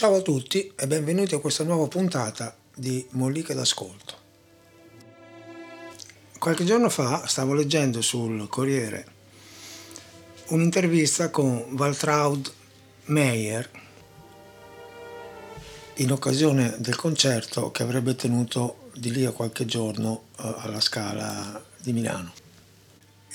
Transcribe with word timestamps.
Ciao 0.00 0.14
a 0.14 0.22
tutti 0.22 0.72
e 0.76 0.86
benvenuti 0.86 1.34
a 1.34 1.40
questa 1.40 1.62
nuova 1.62 1.86
puntata 1.86 2.56
di 2.74 3.06
Molliche 3.10 3.52
d'Ascolto. 3.52 4.14
Qualche 6.38 6.64
giorno 6.64 6.88
fa 6.88 7.26
stavo 7.26 7.52
leggendo 7.52 8.00
sul 8.00 8.48
Corriere 8.48 9.04
un'intervista 10.46 11.28
con 11.28 11.74
Waltraud 11.76 12.50
Meyer 13.08 13.70
in 15.96 16.10
occasione 16.10 16.76
del 16.78 16.96
concerto 16.96 17.70
che 17.70 17.82
avrebbe 17.82 18.16
tenuto 18.16 18.88
di 18.94 19.12
lì 19.12 19.26
a 19.26 19.32
qualche 19.32 19.66
giorno 19.66 20.28
eh, 20.38 20.54
alla 20.60 20.80
Scala 20.80 21.62
di 21.76 21.92
Milano. 21.92 22.32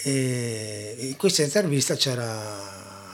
E 0.02 0.96
in 0.97 1.16
questa 1.16 1.44
intervista 1.44 1.94
c'era, 1.94 3.05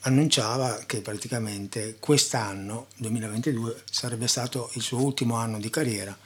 annunciava 0.00 0.82
che 0.86 1.00
praticamente 1.00 1.96
quest'anno, 1.98 2.88
2022, 2.96 3.82
sarebbe 3.90 4.26
stato 4.26 4.70
il 4.74 4.82
suo 4.82 5.02
ultimo 5.02 5.36
anno 5.36 5.58
di 5.58 5.70
carriera, 5.70 6.16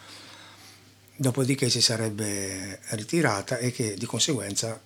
dopodiché 1.16 1.68
si 1.68 1.80
sarebbe 1.80 2.80
ritirata 2.90 3.58
e 3.58 3.72
che 3.72 3.94
di 3.94 4.06
conseguenza 4.06 4.80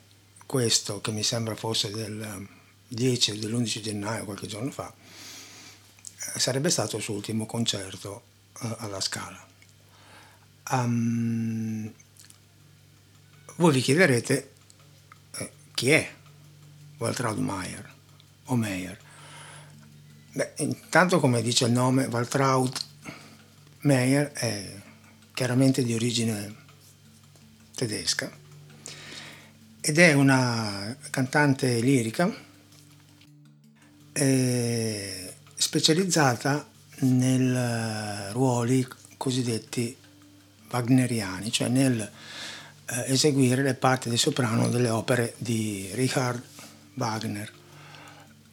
questo, 0.47 1.01
che 1.01 1.13
mi 1.13 1.23
sembra 1.23 1.55
fosse 1.55 1.91
del 1.91 2.47
10 2.89 3.31
o 3.31 3.37
dell'11 3.39 3.81
gennaio, 3.81 4.25
qualche 4.25 4.47
giorno 4.47 4.71
fa, 4.71 4.93
sarebbe 6.37 6.71
stato 6.71 6.97
il 6.97 7.03
suo 7.03 7.15
ultimo 7.15 7.47
concerto 7.47 8.23
uh, 8.61 8.75
alla 8.79 9.01
Scala. 9.01 9.47
Um, 10.71 11.93
voi 13.57 13.73
vi 13.73 13.81
chiederete 13.81 14.53
eh, 15.37 15.53
chi 15.75 15.91
è 15.91 16.15
Waltraud 16.99 17.39
Meyer 17.39 17.92
o 18.47 18.57
Meyer. 18.57 18.99
Beh, 20.33 20.53
intanto 20.59 21.21
come 21.21 21.43
dice 21.43 21.67
il 21.67 21.73
nome, 21.73 22.07
Waltraud 22.07 22.75
Meyer 23.81 24.33
è 24.33 24.81
chiaramente 25.35 25.83
di 25.83 25.95
origine 25.95 26.55
tedesca 27.75 28.31
ed 29.81 29.99
è 29.99 30.13
una 30.13 30.97
cantante 31.11 31.81
lirica 31.81 32.33
eh, 34.13 35.35
specializzata 35.55 36.69
nei 37.01 38.33
ruoli 38.33 38.87
cosiddetti 39.17 39.97
wagneriani, 40.71 41.51
cioè 41.51 41.69
nel 41.69 42.01
eh, 42.01 43.05
eseguire 43.07 43.63
le 43.63 43.75
parti 43.75 44.09
di 44.09 44.17
soprano 44.17 44.69
delle 44.69 44.89
opere 44.89 45.35
di 45.39 45.91
Richard 45.95 46.43
Wagner. 46.95 47.61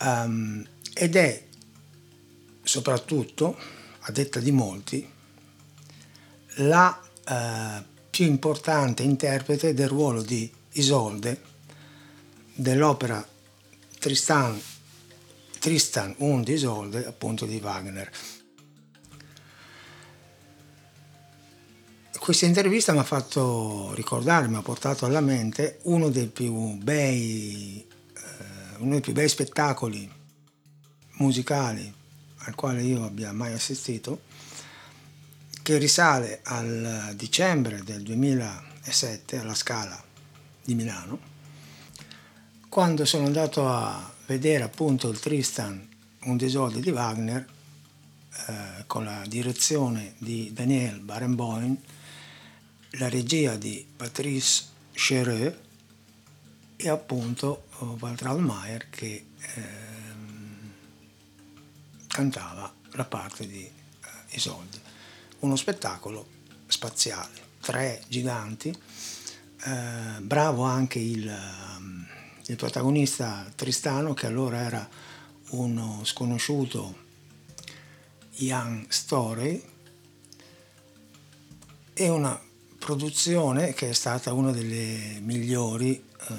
Um, 0.02 0.66
ed 0.94 1.16
è 1.16 1.44
soprattutto, 2.64 3.58
a 4.00 4.12
detta 4.12 4.40
di 4.40 4.52
molti, 4.52 5.08
la 6.56 7.02
eh, 7.28 7.84
più 8.10 8.26
importante 8.26 9.04
interprete 9.04 9.74
del 9.74 9.88
ruolo 9.88 10.22
di 10.22 10.52
Isolde 10.74 11.42
dell'opera 12.54 13.26
Tristan 14.00 14.60
Tristan 15.60 16.16
und 16.20 16.48
Isolde 16.48 17.06
appunto 17.06 17.46
di 17.46 17.60
Wagner. 17.60 18.10
Questa 22.18 22.46
intervista 22.46 22.94
mi 22.94 23.00
ha 23.00 23.04
fatto 23.04 23.94
ricordare, 23.94 24.48
mi 24.48 24.56
ha 24.56 24.62
portato 24.62 25.06
alla 25.06 25.20
mente 25.20 25.80
uno 25.84 26.10
dei 26.10 26.28
più 26.28 26.78
bei, 26.78 27.86
uno 28.80 28.92
dei 28.92 29.02
più 29.02 29.14
bei 29.14 29.30
spettacoli 29.30 30.10
musicali 31.14 31.94
al 32.44 32.56
quale 32.56 32.82
io 32.82 33.04
abbia 33.04 33.32
mai 33.32 33.54
assistito, 33.54 34.22
che 35.62 35.78
risale 35.78 36.40
al 36.44 37.14
dicembre 37.16 37.84
del 37.84 38.02
2007 38.02 39.38
alla 39.38 39.54
Scala 39.54 40.02
di 40.64 40.74
Milano, 40.74 41.20
quando 42.70 43.06
sono 43.06 43.26
andato 43.26 43.68
a 43.68 44.14
vedere 44.26 44.64
appunto 44.64 45.10
il 45.10 45.20
Tristan 45.20 45.88
un 46.22 46.38
desordine 46.38 46.82
di 46.82 46.92
Wagner 46.92 47.48
eh, 48.48 48.84
con 48.88 49.04
la 49.04 49.24
direzione 49.28 50.14
di 50.18 50.52
Daniel 50.54 51.00
Barenboim, 51.00 51.78
la 52.92 53.10
regia 53.10 53.56
di 53.56 53.86
Patrice 53.96 54.66
Chereux 54.92 55.56
e 56.76 56.90
appunto 56.90 57.66
Waltraud 58.00 58.40
Mayer 58.40 58.90
che 58.90 59.26
eh, 59.38 59.64
cantava 62.08 62.74
la 62.92 63.06
parte 63.06 63.48
di 63.48 63.64
eh, 63.64 63.72
Isolde. 64.30 64.80
Uno 65.40 65.56
spettacolo 65.56 66.28
spaziale, 66.68 67.42
tre 67.62 68.04
giganti, 68.08 68.70
eh, 68.70 70.22
bravo 70.22 70.64
anche 70.64 71.00
il 71.00 71.78
il 72.50 72.56
protagonista 72.56 73.46
Tristano, 73.56 74.16
che 74.16 74.26
allora 74.26 74.58
era 74.58 74.90
uno 75.50 76.02
sconosciuto 76.04 77.08
Young 78.38 78.90
Story, 78.90 79.64
e 81.94 82.10
una 82.10 82.40
produzione 82.80 83.74
che 83.74 83.90
è 83.90 83.94
stata 83.94 84.34
una 84.34 84.52
delle 84.52 85.20
migliori 85.22 85.94
eh, 85.94 86.36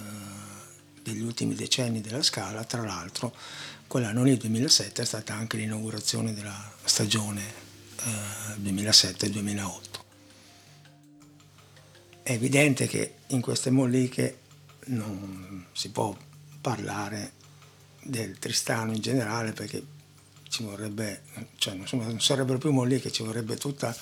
degli 1.12 1.22
ultimi 1.22 1.54
decenni 1.54 2.00
della 2.00 2.22
Scala, 2.22 2.64
tra 2.64 2.82
l'altro 2.82 3.34
quell'anno 3.86 4.22
lì, 4.22 4.36
2007, 4.36 5.02
è 5.02 5.04
stata 5.04 5.34
anche 5.34 5.56
l'inaugurazione 5.56 6.32
della 6.32 6.72
stagione 6.84 7.42
eh, 7.42 8.60
2007-2008. 8.62 9.80
È 12.22 12.32
evidente 12.32 12.86
che 12.86 13.14
in 13.28 13.40
queste 13.40 13.70
molliche 13.70 14.38
non 14.86 15.66
si 15.72 15.90
può 15.90 16.16
parlare 16.60 17.32
del 18.02 18.38
Tristano 18.38 18.92
in 18.92 19.00
generale 19.00 19.52
perché 19.52 19.82
ci 20.48 20.64
vorrebbe, 20.64 21.22
cioè 21.56 21.74
non 21.74 22.20
sarebbero 22.20 22.58
più 22.58 22.72
molliche, 22.72 23.10
ci 23.10 23.22
vorrebbe 23.22 23.56
tutta 23.56 23.94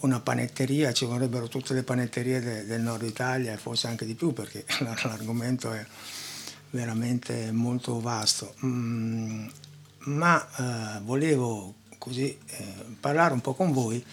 una 0.00 0.20
panetteria, 0.20 0.92
ci 0.92 1.04
vorrebbero 1.04 1.48
tutte 1.48 1.74
le 1.74 1.82
panetterie 1.82 2.40
de, 2.40 2.66
del 2.66 2.80
nord 2.80 3.02
Italia 3.02 3.52
e 3.52 3.56
forse 3.56 3.86
anche 3.86 4.04
di 4.04 4.14
più 4.14 4.32
perché 4.32 4.64
l'argomento 4.80 5.72
è 5.72 5.84
veramente 6.72 7.50
molto 7.52 8.00
vasto. 8.00 8.54
Mm, 8.64 9.48
ma 10.04 10.96
eh, 10.96 11.00
volevo 11.02 11.74
così 11.98 12.36
eh, 12.46 12.64
parlare 12.98 13.32
un 13.32 13.40
po' 13.40 13.54
con 13.54 13.72
voi 13.72 14.04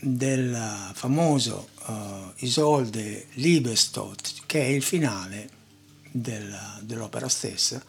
del 0.00 0.56
famoso 0.92 1.70
uh, 1.86 2.32
Isolde 2.36 3.26
Liebestot, 3.32 4.42
che 4.46 4.60
è 4.60 4.66
il 4.66 4.82
finale 4.82 5.50
della, 6.10 6.78
dell'opera 6.82 7.28
stessa, 7.28 7.82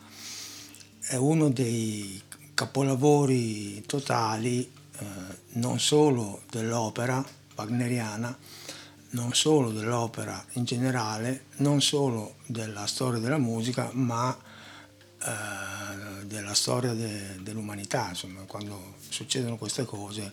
è 1.02 1.16
uno 1.16 1.50
dei 1.50 2.20
capolavori 2.54 3.84
totali 3.86 4.70
uh, 5.00 5.06
non 5.60 5.80
solo 5.80 6.42
dell'opera 6.50 7.24
wagneriana, 7.56 8.36
non 9.12 9.34
solo 9.34 9.72
dell'opera 9.72 10.44
in 10.54 10.66
generale, 10.66 11.46
non 11.58 11.82
solo 11.82 12.36
della 12.46 12.86
storia 12.86 13.20
della 13.20 13.38
musica, 13.38 13.90
ma 13.94 14.30
uh, 14.30 16.26
della 16.26 16.54
storia 16.54 16.94
de, 16.94 17.42
dell'umanità, 17.42 18.10
insomma, 18.10 18.42
quando 18.42 18.96
succedono 19.10 19.58
queste 19.58 19.86
cose. 19.86 20.32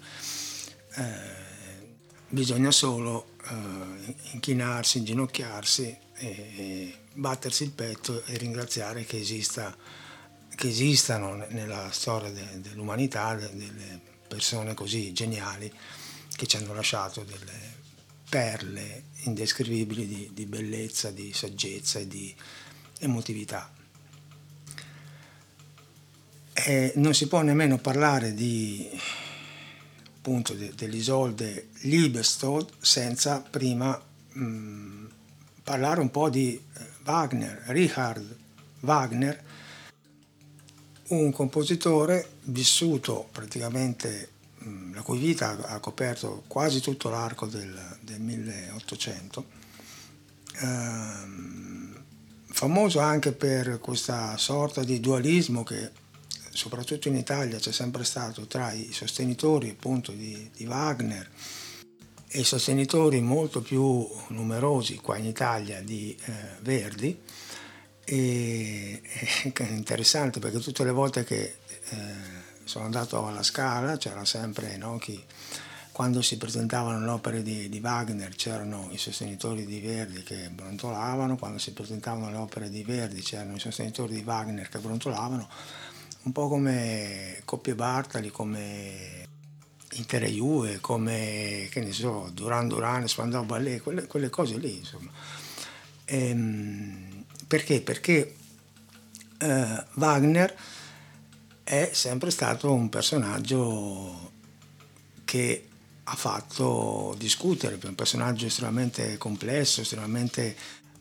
Eh, 0.94 1.44
bisogna 2.28 2.70
solo 2.70 3.34
eh, 3.49 4.14
inchinarsi, 4.32 4.99
inginocchiarsi 4.99 5.96
e, 6.14 6.26
e, 6.26 6.99
battersi 7.12 7.62
il 7.64 7.70
petto 7.70 8.25
e 8.25 8.37
ringraziare 8.37 9.05
che, 9.05 9.19
esista, 9.19 9.75
che 10.55 10.69
esistano 10.69 11.46
nella 11.49 11.90
storia 11.93 12.31
de, 12.31 12.61
dell'umanità 12.61 13.34
de, 13.34 13.49
delle 13.55 14.00
persone 14.26 14.75
così 14.75 15.12
geniali 15.12 15.73
che 16.34 16.46
ci 16.46 16.56
hanno 16.56 16.75
lasciato 16.75 17.23
delle 17.23 17.75
perle 18.28 19.05
indescrivibili 19.25 20.06
di, 20.06 20.31
di 20.32 20.46
bellezza, 20.46 21.11
di 21.11 21.32
saggezza 21.32 21.99
e 21.99 22.06
di 22.06 22.34
emotività. 23.00 23.73
E 26.52 26.93
non 26.96 27.14
si 27.14 27.28
può 27.28 27.43
nemmeno 27.43 27.78
parlare 27.78 28.34
di 28.34 28.88
appunto 30.17 30.55
de, 30.55 30.73
dell'Isolde 30.75 31.69
Liebestod 31.82 32.69
senza 32.81 33.40
prima 33.40 34.00
mh, 34.32 35.06
parlare 35.62 36.00
un 36.00 36.11
po' 36.11 36.28
di 36.28 36.55
eh, 36.55 36.87
Wagner, 37.05 37.62
Richard 37.67 38.37
Wagner, 38.81 39.44
un 41.08 41.31
compositore 41.32 42.28
vissuto 42.44 43.28
praticamente, 43.31 44.31
la 44.93 45.03
cui 45.03 45.19
vita 45.19 45.57
ha 45.67 45.79
coperto 45.81 46.45
quasi 46.47 46.81
tutto 46.81 47.09
l'arco 47.09 47.47
del, 47.47 47.99
del 48.01 48.21
1800, 48.21 49.45
ehm, 50.61 52.05
famoso 52.47 53.01
anche 53.01 53.33
per 53.33 53.79
questa 53.81 54.37
sorta 54.37 54.83
di 54.83 55.01
dualismo 55.01 55.63
che 55.63 55.91
soprattutto 56.51 57.09
in 57.09 57.17
Italia 57.17 57.59
c'è 57.59 57.73
sempre 57.73 58.03
stato 58.05 58.47
tra 58.47 58.73
i 58.73 58.91
sostenitori 58.93 59.69
appunto 59.69 60.13
di, 60.13 60.51
di 60.57 60.65
Wagner 60.65 61.31
e 62.29 62.41
i 62.41 62.45
sostenitori 62.45 63.21
molto 63.21 63.61
più 63.61 64.09
numerosi 64.29 64.97
qua 64.97 65.17
in 65.17 65.27
Italia 65.27 65.81
di 65.81 66.17
eh, 66.25 66.33
Verdi. 66.61 67.19
E 68.05 69.01
è 69.53 69.62
interessante 69.71 70.41
perché 70.41 70.59
tutte 70.59 70.85
le 70.85 70.93
volte 70.93 71.25
che 71.25 71.57
eh, 71.91 72.36
sono 72.67 72.85
andato 72.85 73.25
alla 73.27 73.45
Scala 73.45 73.97
c'era 73.97 74.25
sempre 74.25 74.77
no, 74.77 74.99
chi, 74.99 75.23
quando 75.93 76.21
si 76.21 76.37
presentavano 76.37 77.03
le 77.05 77.11
opere 77.11 77.43
di, 77.43 77.69
di, 77.69 77.81
Wagner 77.81 78.35
c'erano 78.35 78.89
i 78.91 78.99
sostenitori 78.99 79.65
di 79.65 79.81
Verdi 79.81 80.23
che 80.23 80.51
brontolavano, 80.51 81.37
quando 81.37 81.59
si 81.59 81.73
presentavano 81.73 82.31
le 82.31 82.37
opere 82.37 82.69
di 82.69 82.83
Verdi 82.83 83.23
c'erano 83.23 83.55
i 83.55 83.61
sostenitori 83.61 84.15
di 84.15 84.23
Wagner 84.23 84.69
che 84.69 84.79
brontolavano, 84.79 85.49
un 86.25 86.33
po' 86.33 86.49
come 86.49 87.41
Coppie 87.45 87.77
Bartali, 87.77 88.31
come 88.31 89.27
Inter 89.93 90.25
Juve, 90.25 90.81
come 90.81 91.69
che 91.71 91.81
ne 91.81 91.93
so, 91.93 92.31
Duran 92.35 92.67
Duran, 92.67 93.07
Spandau 93.07 93.45
Ballet, 93.45 93.81
quelle, 93.81 94.07
quelle 94.07 94.29
cose 94.29 94.59
lì 94.59 94.79
insomma. 94.79 95.11
Ehm, 96.05 97.25
perché? 97.47 97.81
Perché 97.81 98.35
eh, 99.39 99.85
Wagner 99.95 100.55
è 101.69 101.91
sempre 101.93 102.31
stato 102.31 102.73
un 102.73 102.89
personaggio 102.89 104.31
che 105.25 105.67
ha 106.05 106.15
fatto 106.15 107.13
discutere, 107.19 107.77
un 107.83 107.97
personaggio 107.97 108.47
estremamente 108.47 109.19
complesso, 109.19 109.81
estremamente 109.81 110.55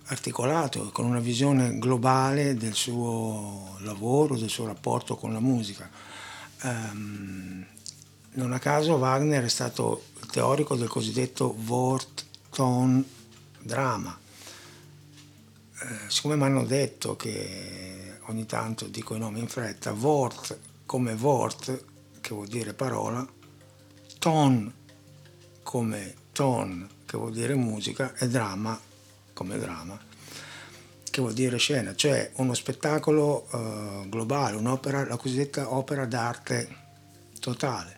articolato, 0.06 0.90
con 0.90 1.06
una 1.06 1.20
visione 1.20 1.78
globale 1.78 2.56
del 2.56 2.74
suo 2.74 3.78
lavoro, 3.82 4.40
del 4.40 4.50
suo 4.50 4.66
rapporto 4.66 5.16
con 5.16 5.34
la 5.34 5.40
musica. 5.40 5.88
Um, 6.64 7.64
non 8.32 8.52
a 8.52 8.58
caso 8.58 8.96
Wagner 8.96 9.44
è 9.44 9.50
stato 9.50 10.06
il 10.20 10.26
teorico 10.26 10.76
del 10.76 10.88
cosiddetto 10.88 11.56
Wort-Ton-Drama. 11.68 14.18
Eh, 15.80 16.00
siccome 16.08 16.36
mi 16.36 16.46
hanno 16.46 16.66
detto 16.66 17.16
che 17.16 18.05
ogni 18.28 18.46
tanto 18.46 18.88
dico 18.88 19.16
i 19.16 19.20
nomi 19.20 19.40
in 19.40 19.48
fretta, 19.48 19.92
Wort 19.94 20.58
come 20.86 21.14
Wort, 21.14 21.86
che 22.22 22.34
vuol 22.34 22.48
dire 22.48 22.74
parola, 22.74 23.26
Ton 24.20 24.74
come 25.64 26.14
ton, 26.32 26.88
che 27.06 27.18
vuol 27.18 27.32
dire 27.32 27.56
musica, 27.56 28.14
e 28.16 28.28
dramma 28.28 28.80
come 29.34 29.58
dramma, 29.58 30.00
che 31.10 31.22
vuol 31.22 31.34
dire 31.34 31.58
scena, 31.58 31.96
cioè 31.96 32.32
uno 32.36 32.54
spettacolo 32.54 33.48
uh, 33.52 34.10
globale, 34.10 34.56
un'opera, 34.56 35.06
la 35.06 35.18
cosiddetta 35.18 35.74
opera 35.74 36.06
d'arte 36.06 36.84
totale. 37.40 37.98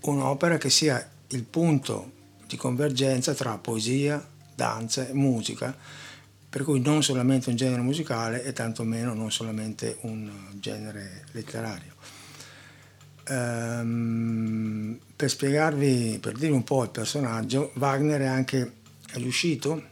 Un'opera 0.00 0.58
che 0.58 0.70
sia 0.70 1.06
il 1.28 1.44
punto 1.44 2.12
di 2.46 2.56
convergenza 2.56 3.34
tra 3.34 3.58
poesia, 3.58 4.26
danza 4.54 5.06
e 5.06 5.12
musica, 5.12 5.76
per 6.48 6.62
cui 6.62 6.80
non 6.80 7.02
solamente 7.02 7.50
un 7.50 7.56
genere 7.56 7.82
musicale 7.82 8.42
e 8.42 8.52
tantomeno 8.52 9.12
non 9.12 9.30
solamente 9.30 9.98
un 10.02 10.30
genere 10.54 11.24
letterario. 11.32 11.94
Um, 13.28 14.98
per 15.14 15.28
spiegarvi, 15.28 16.18
per 16.20 16.32
dire 16.38 16.52
un 16.52 16.64
po' 16.64 16.84
il 16.84 16.90
personaggio, 16.90 17.72
Wagner 17.74 18.22
è 18.22 18.26
anche 18.26 18.72
riuscito 19.14 19.82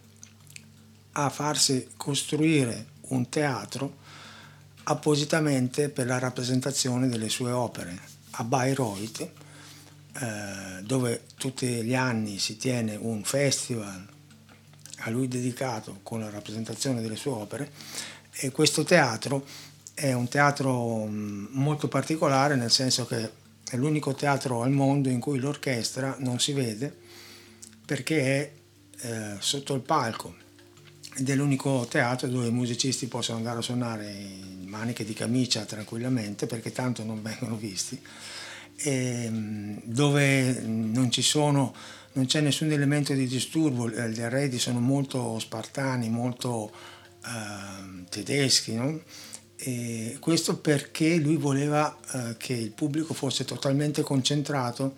a 1.12 1.28
farsi 1.28 1.88
costruire 1.96 2.86
un 3.08 3.28
teatro 3.28 4.04
appositamente 4.84 5.90
per 5.90 6.06
la 6.06 6.18
rappresentazione 6.18 7.08
delle 7.08 7.28
sue 7.28 7.50
opere 7.50 7.98
a 8.32 8.44
Bayreuth, 8.44 9.20
eh, 9.20 10.82
dove 10.82 11.25
tutti 11.36 11.66
gli 11.82 11.94
anni 11.94 12.38
si 12.38 12.56
tiene 12.56 12.96
un 12.96 13.22
festival 13.25 14.14
a 15.00 15.10
lui 15.10 15.28
dedicato 15.28 16.00
con 16.02 16.20
la 16.20 16.30
rappresentazione 16.30 17.00
delle 17.00 17.16
sue 17.16 17.32
opere 17.32 17.70
e 18.32 18.50
questo 18.50 18.82
teatro 18.84 19.44
è 19.94 20.12
un 20.12 20.28
teatro 20.28 21.06
mm, 21.06 21.46
molto 21.50 21.88
particolare 21.88 22.54
nel 22.56 22.70
senso 22.70 23.06
che 23.06 23.30
è 23.68 23.76
l'unico 23.76 24.14
teatro 24.14 24.62
al 24.62 24.70
mondo 24.70 25.08
in 25.08 25.20
cui 25.20 25.38
l'orchestra 25.38 26.16
non 26.20 26.38
si 26.38 26.52
vede 26.52 27.04
perché 27.84 28.20
è 28.20 28.52
eh, 29.00 29.36
sotto 29.38 29.74
il 29.74 29.80
palco. 29.80 30.34
Ed 31.18 31.30
è 31.30 31.34
l'unico 31.34 31.86
teatro 31.88 32.28
dove 32.28 32.48
i 32.48 32.52
musicisti 32.52 33.06
possono 33.06 33.38
andare 33.38 33.58
a 33.58 33.62
suonare 33.62 34.10
in 34.10 34.66
maniche 34.66 35.04
di 35.04 35.14
camicia 35.14 35.64
tranquillamente 35.64 36.46
perché 36.46 36.72
tanto 36.72 37.04
non 37.04 37.22
vengono 37.22 37.56
visti. 37.56 37.98
E 38.76 39.28
mm, 39.30 39.78
dove 39.84 40.60
non 40.60 41.10
ci 41.10 41.22
sono 41.22 41.74
non 42.16 42.26
c'è 42.26 42.40
nessun 42.40 42.73
elemento 42.73 43.12
di 43.12 43.26
disturbo 43.26 43.88
gli 43.88 44.20
arredi 44.20 44.58
sono 44.58 44.80
molto 44.80 45.38
spartani 45.38 46.08
molto 46.08 46.73
eh, 47.25 48.04
tedeschi 48.08 48.75
no? 48.75 49.00
E 49.58 50.18
questo 50.20 50.58
perché 50.58 51.16
lui 51.16 51.37
voleva 51.37 51.96
eh, 52.12 52.37
che 52.37 52.52
il 52.52 52.73
pubblico 52.73 53.14
fosse 53.14 53.46
totalmente 53.46 54.02
concentrato 54.02 54.96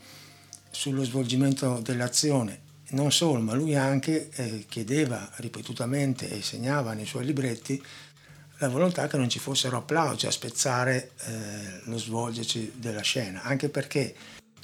sullo 0.71 1.05
svolgimento 1.05 1.81
dell'azione. 1.81 2.67
Non 2.91 3.13
solo, 3.13 3.41
ma 3.41 3.55
lui 3.55 3.77
anche 3.77 4.31
eh, 4.35 4.65
chiedeva 4.69 5.31
ripetutamente 5.37 6.29
e 6.29 6.43
segnava 6.43 6.95
nei 6.95 7.07
suoi 7.07 7.25
libretti 7.25 7.81
la 8.59 8.69
volontà 8.69 9.07
che 9.07 9.17
non 9.17 9.29
ci 9.29 9.39
fossero 9.39 9.77
applausi 9.77 10.27
a 10.27 10.33
spezzare 10.33 11.13
eh, 11.27 11.81
lo 11.85 11.97
svolgersi 11.97 12.73
della 12.75 13.03
scena, 13.03 13.43
anche 13.43 13.69
perché 13.69 14.15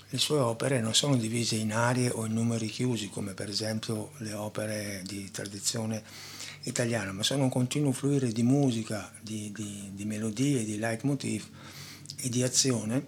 le 0.08 0.18
sue 0.18 0.38
opere 0.38 0.80
non 0.80 0.94
sono 0.94 1.16
divise 1.16 1.56
in 1.56 1.72
aree 1.72 2.10
o 2.10 2.26
in 2.26 2.32
numeri 2.32 2.68
chiusi, 2.68 3.08
come 3.08 3.34
per 3.34 3.48
esempio 3.48 4.12
le 4.18 4.32
opere 4.32 5.02
di 5.04 5.30
tradizione 5.30 6.02
italiana, 6.64 7.12
ma 7.12 7.22
sono 7.22 7.44
un 7.44 7.50
continuo 7.50 7.92
fluire 7.92 8.30
di 8.30 8.42
musica, 8.42 9.12
di, 9.20 9.52
di, 9.52 9.90
di 9.92 10.04
melodie, 10.04 10.64
di 10.64 10.78
leitmotiv 10.78 11.48
e 12.16 12.28
di 12.28 12.42
azione 12.42 13.06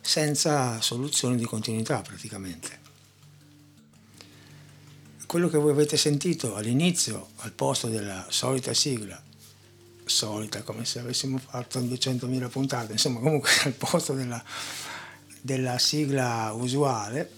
senza 0.00 0.80
soluzione 0.80 1.36
di 1.36 1.44
continuità 1.44 2.00
praticamente. 2.02 2.82
Quello 5.26 5.48
che 5.48 5.58
voi 5.58 5.72
avete 5.72 5.96
sentito 5.96 6.54
all'inizio, 6.54 7.30
al 7.36 7.52
posto 7.52 7.88
della 7.88 8.26
solita 8.28 8.72
sigla, 8.74 9.20
solita 10.04 10.62
come 10.62 10.84
se 10.84 11.00
avessimo 11.00 11.38
fatto 11.38 11.80
200.000 11.80 12.48
puntate, 12.50 12.92
insomma 12.92 13.20
comunque 13.20 13.50
al 13.64 13.72
posto 13.72 14.12
della, 14.12 14.42
della 15.44 15.76
sigla 15.78 16.52
usuale, 16.54 17.30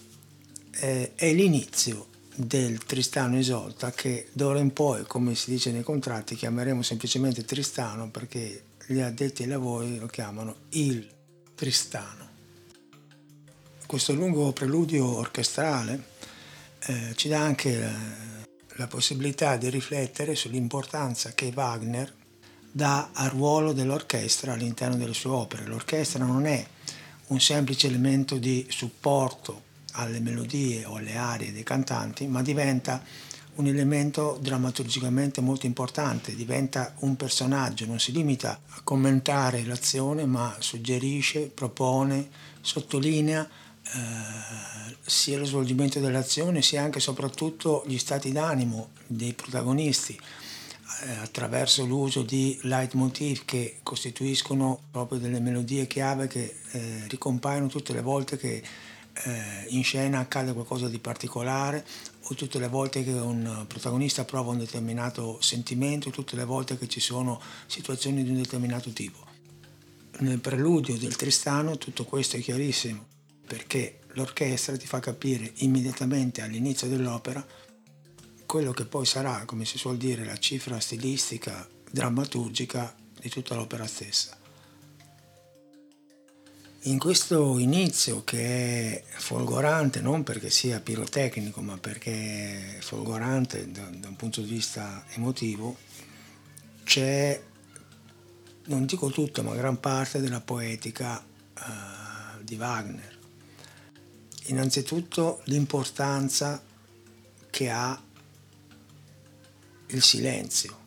eh, 0.79 1.11
è 1.15 1.33
l'inizio 1.33 2.07
del 2.33 2.85
Tristano 2.85 3.37
Isolta 3.37 3.91
che 3.91 4.29
d'ora 4.31 4.59
in 4.59 4.71
poi, 4.71 5.03
come 5.05 5.35
si 5.35 5.49
dice 5.49 5.73
nei 5.73 5.83
contratti, 5.83 6.37
chiameremo 6.37 6.81
semplicemente 6.81 7.43
Tristano 7.43 8.09
perché 8.09 8.63
gli 8.85 9.01
addetti 9.01 9.41
ai 9.41 9.49
lavori 9.49 9.97
lo 9.97 10.05
chiamano 10.07 10.55
il 10.69 11.05
Tristano. 11.53 12.29
Questo 13.85 14.13
lungo 14.13 14.53
preludio 14.53 15.17
orchestrale 15.17 16.01
eh, 16.85 17.11
ci 17.15 17.27
dà 17.27 17.41
anche 17.41 17.77
la, 17.77 17.91
la 18.77 18.87
possibilità 18.87 19.57
di 19.57 19.69
riflettere 19.69 20.33
sull'importanza 20.33 21.33
che 21.33 21.51
Wagner 21.53 22.13
dà 22.71 23.09
al 23.11 23.31
ruolo 23.31 23.73
dell'orchestra 23.73 24.53
all'interno 24.53 24.95
delle 24.95 25.13
sue 25.13 25.31
opere. 25.31 25.65
L'orchestra 25.65 26.23
non 26.23 26.45
è 26.45 26.65
un 27.27 27.39
semplice 27.39 27.87
elemento 27.87 28.37
di 28.37 28.65
supporto 28.69 29.63
alle 29.93 30.19
melodie 30.19 30.85
o 30.85 30.95
alle 30.95 31.15
arie 31.15 31.51
dei 31.51 31.63
cantanti, 31.63 32.27
ma 32.27 32.41
diventa 32.41 33.03
un 33.55 33.65
elemento 33.65 34.37
drammaturgicamente 34.39 35.41
molto 35.41 35.65
importante, 35.65 36.35
diventa 36.35 36.93
un 36.99 37.15
personaggio, 37.15 37.85
non 37.85 37.99
si 37.99 38.11
limita 38.11 38.59
a 38.69 38.81
commentare 38.83 39.63
l'azione, 39.63 40.25
ma 40.25 40.55
suggerisce, 40.59 41.47
propone, 41.47 42.29
sottolinea 42.61 43.47
eh, 43.47 44.95
sia 45.03 45.39
lo 45.39 45.45
svolgimento 45.45 45.99
dell'azione 45.99 46.61
sia 46.61 46.83
anche 46.83 46.99
e 46.99 47.01
soprattutto 47.01 47.83
gli 47.87 47.97
stati 47.97 48.31
d'animo 48.31 48.89
dei 49.07 49.33
protagonisti 49.33 50.19
attraverso 51.21 51.85
l'uso 51.85 52.23
di 52.23 52.57
leitmotiv 52.63 53.45
che 53.45 53.79
costituiscono 53.83 54.79
proprio 54.89 55.19
delle 55.19 55.39
melodie 55.39 55.87
chiave 55.87 56.27
che 56.27 56.55
eh, 56.71 57.03
ricompaiono 57.07 57.67
tutte 57.67 57.93
le 57.93 58.01
volte 58.01 58.37
che 58.37 58.63
eh, 59.23 59.65
in 59.69 59.83
scena 59.83 60.19
accade 60.19 60.53
qualcosa 60.53 60.87
di 60.87 60.99
particolare 60.99 61.85
o 62.29 62.35
tutte 62.35 62.59
le 62.59 62.67
volte 62.67 63.03
che 63.03 63.11
un 63.11 63.65
protagonista 63.67 64.25
prova 64.25 64.51
un 64.51 64.57
determinato 64.57 65.39
sentimento, 65.41 66.09
tutte 66.09 66.35
le 66.35 66.43
volte 66.43 66.77
che 66.77 66.87
ci 66.87 66.99
sono 66.99 67.39
situazioni 67.67 68.23
di 68.23 68.29
un 68.29 68.37
determinato 68.37 68.91
tipo. 68.91 69.25
Nel 70.19 70.39
preludio 70.39 70.97
del 70.97 71.15
Tristano 71.15 71.77
tutto 71.77 72.03
questo 72.03 72.37
è 72.37 72.41
chiarissimo 72.41 73.05
perché 73.45 73.99
l'orchestra 74.13 74.75
ti 74.75 74.87
fa 74.87 74.99
capire 74.99 75.51
immediatamente 75.57 76.41
all'inizio 76.41 76.87
dell'opera 76.87 77.45
quello 78.47 78.71
che 78.71 78.85
poi 78.85 79.05
sarà, 79.05 79.43
come 79.45 79.65
si 79.65 79.77
suol 79.77 79.97
dire, 79.97 80.25
la 80.25 80.37
cifra 80.37 80.79
stilistica, 80.79 81.67
drammaturgica 81.91 82.95
di 83.19 83.29
tutta 83.29 83.53
l'opera 83.53 83.85
stessa. 83.85 84.35
in 86.87 86.99
questo 86.99 87.57
inizio 87.57 88.23
che 88.23 89.03
è 89.03 89.03
folgorante 89.17 89.99
non 89.99 90.23
perché 90.23 90.49
sia 90.49 90.79
pirotecnico 90.79 91.59
ma 91.61 91.77
perché 91.77 92.77
è 92.77 92.79
folgorante 92.79 93.69
da, 93.71 93.89
da 93.89 94.07
un 94.07 94.15
punto 94.15 94.41
di 94.41 94.47
vista 94.49 95.03
emotivo 95.09 95.75
c'è 96.83 97.41
non 98.65 98.85
dico 98.85 99.09
tutto 99.09 99.43
ma 99.43 99.53
gran 99.55 99.79
parte 99.79 100.21
della 100.21 100.39
poetica 100.39 101.17
uh, 101.19 102.41
di 102.43 102.55
Wagner 102.55 103.17
innanzitutto 104.45 105.41
l'importanza 105.45 106.63
che 107.49 107.69
ha 107.69 108.01
il 109.87 110.03
silenzio 110.03 110.85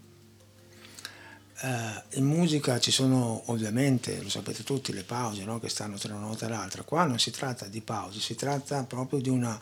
Uh, 1.63 2.17
in 2.17 2.25
musica 2.25 2.81
ci 2.81 2.91
sono 2.91 3.43
ovviamente, 3.47 4.23
lo 4.23 4.31
sapete 4.31 4.65
tutti, 4.65 4.95
le 4.95 5.03
pause 5.03 5.45
no? 5.45 5.59
che 5.59 5.69
stanno 5.69 5.99
tra 5.99 6.15
una 6.15 6.25
nota 6.25 6.47
e 6.47 6.49
l'altra. 6.49 6.85
Qua 6.85 7.05
non 7.05 7.19
si 7.19 7.31
tratta 7.31 7.67
di 7.67 7.83
pause, 7.83 8.19
si 8.19 8.35
tratta 8.35 8.83
proprio 8.85 9.21
di, 9.21 9.29
una, 9.29 9.61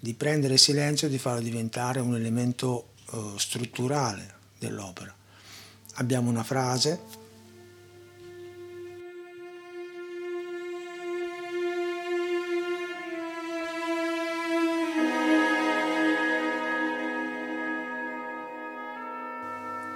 di 0.00 0.14
prendere 0.14 0.54
il 0.54 0.58
silenzio 0.58 1.08
e 1.08 1.10
di 1.10 1.18
farlo 1.18 1.42
diventare 1.42 2.00
un 2.00 2.14
elemento 2.14 2.92
uh, 3.10 3.36
strutturale 3.36 4.36
dell'opera. 4.58 5.14
Abbiamo 5.96 6.30
una 6.30 6.44
frase, 6.44 6.98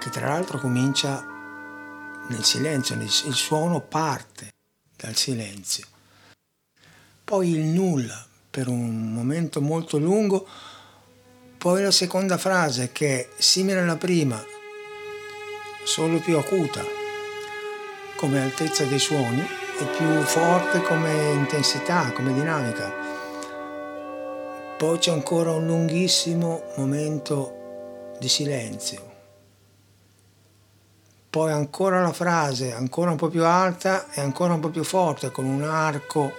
che 0.07 0.19
tra 0.19 0.29
l'altro 0.29 0.57
comincia 0.57 1.25
nel 2.29 2.43
silenzio, 2.43 2.95
il 2.95 3.33
suono 3.33 3.81
parte 3.81 4.53
dal 4.95 5.15
silenzio. 5.15 5.85
Poi 7.23 7.49
il 7.49 7.65
nulla 7.65 8.25
per 8.49 8.69
un 8.69 9.11
momento 9.11 9.59
molto 9.59 9.97
lungo, 9.97 10.47
poi 11.57 11.83
la 11.83 11.91
seconda 11.91 12.37
frase 12.37 12.91
che 12.93 13.19
è 13.19 13.29
simile 13.37 13.81
alla 13.81 13.97
prima, 13.97 14.41
solo 15.83 16.19
più 16.19 16.37
acuta 16.37 16.83
come 18.15 18.41
altezza 18.41 18.85
dei 18.85 18.99
suoni 18.99 19.41
e 19.41 19.85
più 19.97 20.21
forte 20.21 20.81
come 20.83 21.33
intensità, 21.33 22.13
come 22.13 22.33
dinamica. 22.33 22.93
Poi 24.77 24.97
c'è 24.99 25.11
ancora 25.11 25.51
un 25.51 25.65
lunghissimo 25.65 26.63
momento 26.77 28.15
di 28.19 28.29
silenzio 28.29 29.06
poi 31.37 31.51
ancora 31.51 32.01
la 32.01 32.13
frase 32.13 32.73
ancora 32.73 33.11
un 33.11 33.15
po' 33.15 33.27
più 33.27 33.45
alta 33.45 34.09
e 34.09 34.21
ancora 34.21 34.55
un 34.55 34.59
po' 34.59 34.69
più 34.69 34.83
forte 34.83 35.29
con 35.29 35.45
un 35.45 35.61
arco 35.61 36.33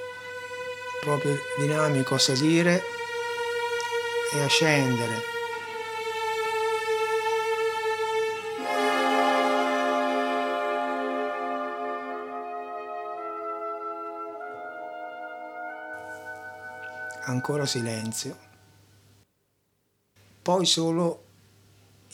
proprio 1.00 1.36
dinamico 1.56 2.16
a 2.16 2.18
salire 2.18 2.82
e 4.34 4.42
a 4.42 4.48
scendere. 4.48 5.22
Ancora 17.26 17.66
silenzio. 17.66 18.36
Poi 20.42 20.66
solo 20.66 21.22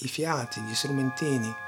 i 0.00 0.07
fiati, 0.07 0.61
gli 0.61 0.75
strumentini 0.75 1.63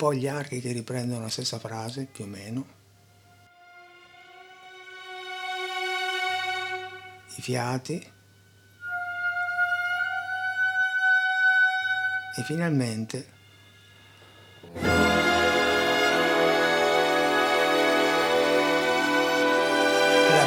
poi 0.00 0.16
gli 0.16 0.26
archi 0.26 0.62
che 0.62 0.72
riprendono 0.72 1.20
la 1.20 1.28
stessa 1.28 1.58
frase 1.58 2.06
più 2.10 2.24
o 2.24 2.26
meno, 2.26 2.66
i 7.36 7.42
fiati 7.42 8.12
e 12.34 12.42
finalmente 12.44 13.26
la 14.72 14.80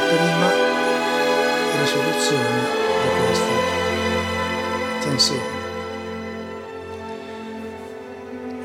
prima 0.09 0.49
risoluzione 1.77 2.61
di 3.03 3.09
questa 3.19 3.55
tensione. 5.01 5.62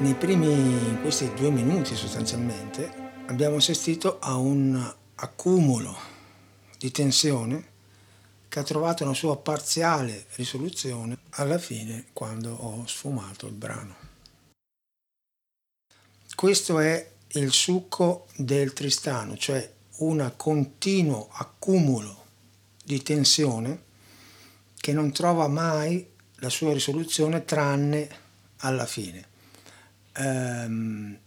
Nei 0.01 0.15
primi, 0.15 0.97
questi 1.01 1.29
due 1.35 1.51
minuti 1.51 1.97
sostanzialmente, 1.97 2.89
abbiamo 3.27 3.57
assistito 3.57 4.21
a 4.21 4.37
un 4.37 4.95
accumulo 5.17 5.99
di 6.79 6.93
tensione 6.93 7.67
che 8.49 8.61
ha 8.61 8.63
trovato 8.63 9.03
una 9.03 9.13
sua 9.13 9.37
parziale 9.39 10.27
risoluzione 10.37 11.19
alla 11.31 11.59
fine 11.59 12.07
quando 12.13 12.55
ho 12.55 12.87
sfumato 12.87 13.49
il 13.49 13.55
brano. 13.55 13.97
Questo 16.33 16.79
è 16.79 17.11
il 17.33 17.51
succo 17.51 18.29
del 18.37 18.75
Tristano, 18.75 19.37
cioè 19.37 19.69
un 19.97 20.33
continuo 20.37 21.29
accumulo 21.33 22.25
di 22.85 23.03
tensione 23.03 23.83
che 24.77 24.93
non 24.93 25.11
trova 25.11 25.49
mai 25.49 26.09
la 26.37 26.51
sua 26.51 26.73
risoluzione 26.73 27.45
tranne 27.45 28.09
alla 28.59 28.87
fine 28.87 29.28
ehm, 30.19 31.19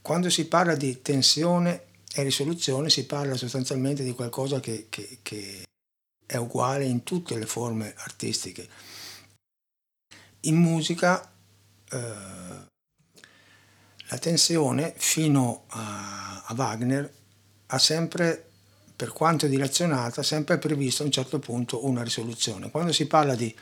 quando 0.00 0.30
si 0.30 0.46
parla 0.46 0.74
di 0.74 1.00
tensione 1.02 1.84
e 2.12 2.22
risoluzione 2.22 2.90
si 2.90 3.06
parla 3.06 3.36
sostanzialmente 3.36 4.04
di 4.04 4.12
qualcosa 4.12 4.60
che, 4.60 4.86
che, 4.88 5.18
che 5.22 5.62
è 6.26 6.36
uguale 6.36 6.84
in 6.84 7.02
tutte 7.02 7.38
le 7.38 7.46
forme 7.46 7.94
artistiche. 7.96 8.68
In 10.40 10.56
musica 10.56 11.30
eh, 11.90 11.98
la 14.08 14.18
tensione 14.18 14.94
fino 14.96 15.64
a, 15.68 16.44
a, 16.44 16.54
Wagner 16.54 17.12
ha 17.66 17.78
sempre, 17.78 18.50
per 18.94 19.12
quanto 19.12 19.46
dilazionata, 19.46 20.22
sempre 20.22 20.58
previsto 20.58 21.02
a 21.02 21.06
un 21.06 21.12
certo 21.12 21.38
punto 21.38 21.86
una 21.86 22.02
risoluzione. 22.02 22.70
Quando 22.70 22.92
si 22.92 23.06
parla 23.06 23.34
di 23.34 23.54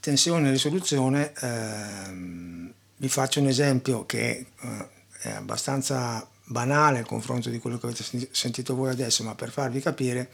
tensione 0.00 0.48
e 0.48 0.52
risoluzione 0.52 1.32
ehm, 1.34 2.74
vi 2.98 3.08
faccio 3.08 3.40
un 3.40 3.46
esempio 3.46 4.06
che 4.06 4.46
eh, 4.60 4.88
è 5.20 5.30
abbastanza 5.30 6.28
banale 6.44 6.98
al 6.98 7.06
confronto 7.06 7.50
di 7.50 7.58
quello 7.58 7.78
che 7.78 7.86
avete 7.86 8.28
sentito 8.30 8.74
voi 8.74 8.90
adesso, 8.90 9.24
ma 9.24 9.34
per 9.34 9.50
farvi 9.50 9.80
capire 9.80 10.30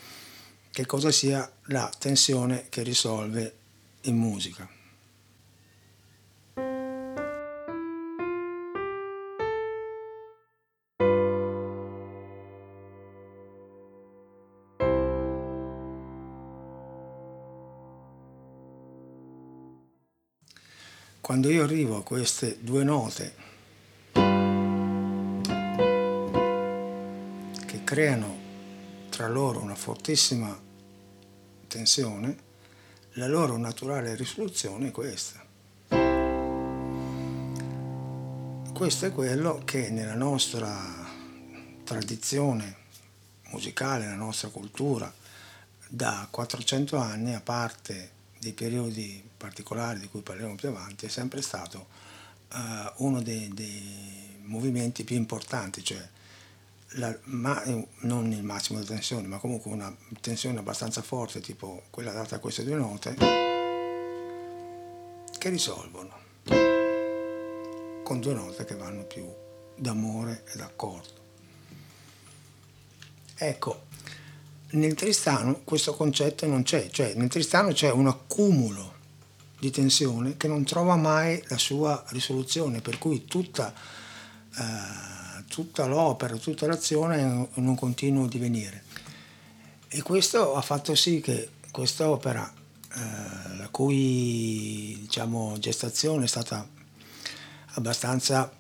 che 0.70 0.86
cosa 0.86 1.10
sia 1.10 1.50
la 1.66 1.90
tensione 1.98 2.66
che 2.68 2.82
risolve 2.82 3.54
in 4.02 4.16
musica. 4.16 4.68
Quando 21.32 21.48
io 21.50 21.64
arrivo 21.64 21.96
a 21.96 22.02
queste 22.02 22.58
due 22.60 22.84
note 22.84 23.34
che 27.64 27.84
creano 27.84 28.36
tra 29.08 29.28
loro 29.28 29.62
una 29.62 29.74
fortissima 29.74 30.54
tensione, 31.68 32.36
la 33.12 33.28
loro 33.28 33.56
naturale 33.56 34.14
risoluzione 34.14 34.88
è 34.88 34.90
questa. 34.90 35.42
Questo 38.74 39.06
è 39.06 39.12
quello 39.12 39.62
che 39.64 39.88
nella 39.88 40.14
nostra 40.14 40.78
tradizione 41.82 42.76
musicale, 43.44 44.04
nella 44.04 44.16
nostra 44.16 44.50
cultura, 44.50 45.10
da 45.88 46.28
400 46.30 46.98
anni, 46.98 47.32
a 47.32 47.40
parte 47.40 48.20
dei 48.42 48.52
periodi 48.54 49.22
particolari 49.36 50.00
di 50.00 50.08
cui 50.08 50.20
parleremo 50.20 50.56
più 50.56 50.68
avanti, 50.68 51.06
è 51.06 51.08
sempre 51.08 51.40
stato 51.40 51.86
uh, 52.52 53.04
uno 53.04 53.22
dei, 53.22 53.48
dei, 53.54 54.40
movimenti 54.42 55.04
più 55.04 55.14
importanti, 55.14 55.84
cioè 55.84 56.04
la, 56.94 57.16
ma, 57.26 57.62
non 58.00 58.32
il 58.32 58.42
massimo 58.42 58.80
di 58.80 58.86
tensione, 58.86 59.28
ma 59.28 59.38
comunque 59.38 59.70
una 59.70 59.96
tensione 60.20 60.58
abbastanza 60.58 61.02
forte, 61.02 61.40
tipo 61.40 61.84
quella 61.90 62.10
data 62.10 62.34
a 62.34 62.38
queste 62.40 62.64
due 62.64 62.74
note, 62.74 63.14
che 65.38 65.48
risolvono 65.48 66.18
con 68.02 68.18
due 68.18 68.34
note 68.34 68.64
che 68.64 68.74
vanno 68.74 69.04
più 69.04 69.24
d'amore 69.76 70.42
e 70.52 70.56
d'accordo. 70.56 71.20
Ecco, 73.36 73.86
nel 74.72 74.94
Tristano 74.94 75.60
questo 75.64 75.94
concetto 75.94 76.46
non 76.46 76.62
c'è, 76.62 76.88
cioè 76.90 77.14
nel 77.14 77.28
Tristano 77.28 77.72
c'è 77.72 77.90
un 77.90 78.06
accumulo 78.06 79.00
di 79.58 79.70
tensione 79.70 80.36
che 80.36 80.48
non 80.48 80.64
trova 80.64 80.96
mai 80.96 81.42
la 81.48 81.58
sua 81.58 82.02
risoluzione, 82.08 82.80
per 82.80 82.98
cui 82.98 83.24
tutta, 83.24 83.72
eh, 83.72 85.44
tutta 85.48 85.86
l'opera, 85.86 86.36
tutta 86.36 86.66
l'azione 86.66 87.18
è 87.18 87.22
in 87.22 87.66
un 87.66 87.76
continuo 87.76 88.26
divenire. 88.26 88.82
E 89.88 90.02
questo 90.02 90.54
ha 90.54 90.62
fatto 90.62 90.94
sì 90.94 91.20
che 91.20 91.50
quest'opera, 91.70 92.50
eh, 92.94 93.56
la 93.56 93.68
cui 93.70 94.96
diciamo, 95.02 95.58
gestazione 95.58 96.24
è 96.24 96.28
stata 96.28 96.66
abbastanza 97.74 98.50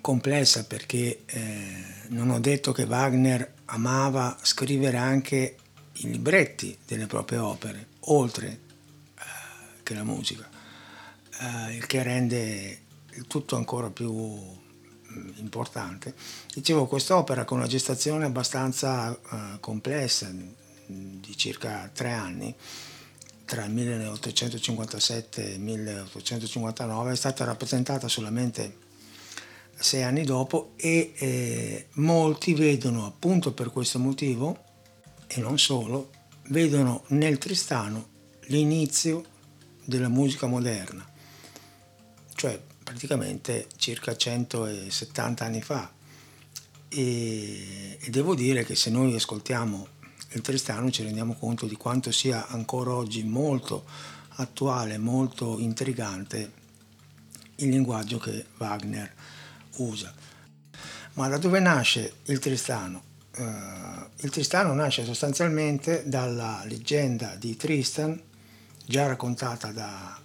complessa 0.00 0.64
perché 0.64 1.22
eh, 1.26 1.84
non 2.08 2.30
ho 2.30 2.40
detto 2.40 2.72
che 2.72 2.82
Wagner 2.82 3.58
amava 3.70 4.36
scrivere 4.42 4.96
anche 4.96 5.56
i 5.94 6.10
libretti 6.10 6.76
delle 6.86 7.06
proprie 7.06 7.38
opere, 7.38 7.86
oltre 8.00 8.46
eh, 8.48 9.22
che 9.82 9.94
la 9.94 10.04
musica, 10.04 10.48
eh, 11.40 11.74
il 11.74 11.86
che 11.86 12.02
rende 12.02 12.80
il 13.14 13.26
tutto 13.26 13.56
ancora 13.56 13.90
più 13.90 14.12
mm, 14.12 15.30
importante. 15.36 16.14
Dicevo, 16.54 16.86
quest'opera 16.86 17.44
con 17.44 17.58
una 17.58 17.66
gestazione 17.66 18.24
abbastanza 18.24 19.12
eh, 19.12 19.60
complessa, 19.60 20.28
mm, 20.28 21.20
di 21.20 21.36
circa 21.36 21.90
tre 21.92 22.12
anni, 22.12 22.54
tra 23.44 23.64
il 23.64 23.72
1857 23.72 25.44
e 25.44 25.54
il 25.54 25.60
1859, 25.60 27.12
è 27.12 27.16
stata 27.16 27.44
rappresentata 27.44 28.08
solamente 28.08 28.88
sei 29.80 30.02
anni 30.02 30.24
dopo 30.24 30.72
e 30.76 31.12
eh, 31.16 31.86
molti 31.94 32.52
vedono 32.54 33.06
appunto 33.06 33.52
per 33.52 33.70
questo 33.70 33.98
motivo 33.98 34.64
e 35.26 35.40
non 35.40 35.58
solo, 35.58 36.10
vedono 36.48 37.04
nel 37.08 37.38
Tristano 37.38 38.08
l'inizio 38.46 39.24
della 39.84 40.08
musica 40.08 40.46
moderna, 40.46 41.08
cioè 42.34 42.60
praticamente 42.82 43.68
circa 43.76 44.16
170 44.16 45.44
anni 45.44 45.62
fa. 45.62 45.90
E, 46.88 47.98
e 48.00 48.10
devo 48.10 48.34
dire 48.34 48.64
che 48.64 48.74
se 48.74 48.90
noi 48.90 49.14
ascoltiamo 49.14 49.86
il 50.32 50.40
Tristano 50.40 50.90
ci 50.90 51.04
rendiamo 51.04 51.34
conto 51.34 51.66
di 51.66 51.76
quanto 51.76 52.10
sia 52.10 52.48
ancora 52.48 52.92
oggi 52.92 53.22
molto 53.22 53.84
attuale, 54.36 54.98
molto 54.98 55.58
intrigante 55.58 56.58
il 57.56 57.68
linguaggio 57.68 58.18
che 58.18 58.46
Wagner 58.58 59.04
ha 59.04 59.39
usa. 59.76 60.12
Ma 61.14 61.28
da 61.28 61.38
dove 61.38 61.60
nasce 61.60 62.14
il 62.24 62.38
Tristano? 62.38 63.02
Uh, 63.36 63.42
il 64.22 64.30
Tristano 64.30 64.72
nasce 64.74 65.04
sostanzialmente 65.04 66.02
dalla 66.06 66.62
leggenda 66.66 67.34
di 67.36 67.56
Tristan, 67.56 68.20
già 68.84 69.06
raccontata 69.06 69.72
da 69.72 70.18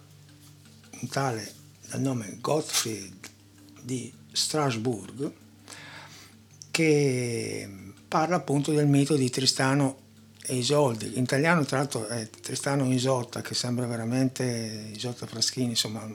un 1.00 1.08
tale 1.08 1.52
dal 1.88 2.00
nome 2.00 2.38
Gottfried 2.40 3.28
di 3.80 4.12
Strasburg, 4.32 5.32
che 6.70 7.68
parla 8.08 8.36
appunto 8.36 8.72
del 8.72 8.86
mito 8.86 9.16
di 9.16 9.30
Tristano 9.30 10.04
e 10.42 10.56
Isolde. 10.56 11.06
In 11.06 11.22
italiano 11.22 11.64
tra 11.64 11.78
l'altro 11.78 12.06
è 12.06 12.28
Tristano 12.28 12.90
Isotta, 12.92 13.40
che 13.40 13.54
sembra 13.54 13.86
veramente 13.86 14.90
Isotta 14.94 15.26
Fraschini, 15.26 15.70
insomma 15.70 16.06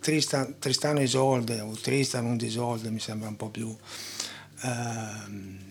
Tristan, 0.00 0.58
Tristano 0.58 1.00
Isolde 1.00 1.60
o 1.60 1.72
Tristan 1.72 2.24
un 2.24 2.38
Isolde 2.40 2.90
mi 2.90 3.00
sembra 3.00 3.28
un 3.28 3.36
po' 3.36 3.48
più 3.48 3.74
eh, 4.62 5.64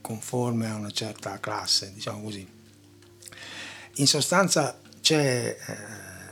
conforme 0.00 0.68
a 0.68 0.74
una 0.74 0.90
certa 0.90 1.38
classe, 1.40 1.92
diciamo 1.94 2.22
così. 2.22 2.46
In 3.96 4.06
sostanza 4.06 4.78
eh, 5.08 5.56